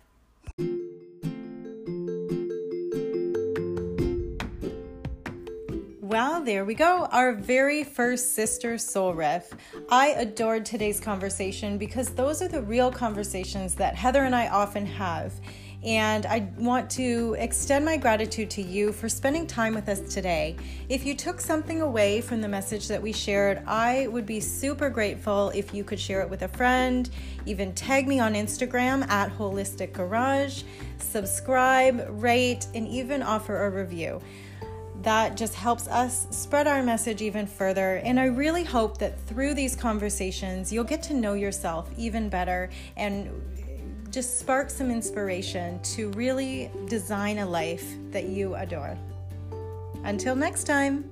Well, 6.10 6.42
there 6.44 6.66
we 6.66 6.74
go. 6.74 7.08
Our 7.12 7.34
very 7.34 7.84
first 7.84 8.34
sister 8.34 8.80
soul 8.80 9.14
riff. 9.14 9.54
I 9.92 10.08
adored 10.18 10.66
today's 10.66 11.00
conversation 11.00 11.78
because 11.78 12.10
those 12.10 12.42
are 12.42 12.48
the 12.48 12.64
real 12.64 12.92
conversations 12.92 13.76
that 13.76 13.94
Heather 13.94 14.24
and 14.24 14.36
I 14.36 14.48
often 14.48 14.88
have. 14.88 15.40
And 15.84 16.26
I 16.26 16.50
want 16.58 16.90
to 16.92 17.36
extend 17.38 17.86
my 17.86 17.96
gratitude 17.96 18.50
to 18.50 18.62
you 18.64 18.92
for 18.92 19.08
spending 19.08 19.46
time 19.46 19.76
with 19.76 19.88
us 19.88 20.00
today. 20.12 20.56
If 20.90 21.06
you 21.06 21.14
took 21.14 21.40
something 21.40 21.84
away 21.84 22.22
from 22.22 22.42
the 22.42 22.48
message 22.48 22.88
that 22.88 23.04
we 23.04 23.14
shared, 23.14 23.62
I 23.68 24.08
would 24.08 24.26
be 24.26 24.40
super 24.40 24.90
grateful 24.90 25.52
if 25.54 25.76
you 25.76 25.84
could 25.84 26.00
share 26.00 26.22
it 26.22 26.30
with 26.30 26.42
a 26.42 26.48
friend, 26.48 27.08
even 27.46 27.72
tag 27.76 28.08
me 28.08 28.20
on 28.20 28.34
Instagram 28.34 29.08
at 29.10 29.32
Holistic 29.38 29.94
Garage, 29.94 30.64
subscribe, 30.98 32.04
rate, 32.10 32.66
and 32.74 32.88
even 32.88 33.22
offer 33.22 33.68
a 33.68 33.70
review 33.70 34.20
that 35.02 35.38
just 35.38 35.54
helps 35.54 35.88
us 35.88 36.28
spread 36.32 36.68
our 36.68 36.84
message 36.84 37.22
even 37.22 37.48
further. 37.48 37.98
And 37.98 38.20
I 38.20 38.26
really 38.26 38.64
hope 38.64 38.98
that 38.98 39.20
through 39.28 39.54
these 39.54 39.76
conversations, 39.76 40.72
you'll 40.74 40.84
get 40.84 41.02
to 41.04 41.14
know 41.14 41.34
yourself 41.34 41.90
even 41.98 42.30
better 42.30 42.70
and 42.98 43.30
just 44.12 44.40
spark 44.40 44.70
some 44.70 44.90
inspiration 44.90 45.82
to 45.84 46.10
really 46.12 46.72
design 46.88 47.40
a 47.40 47.46
life 47.46 47.86
that 48.12 48.26
you 48.26 48.56
adore. 48.56 48.98
Until 50.04 50.36
next 50.36 50.64
time. 50.66 51.10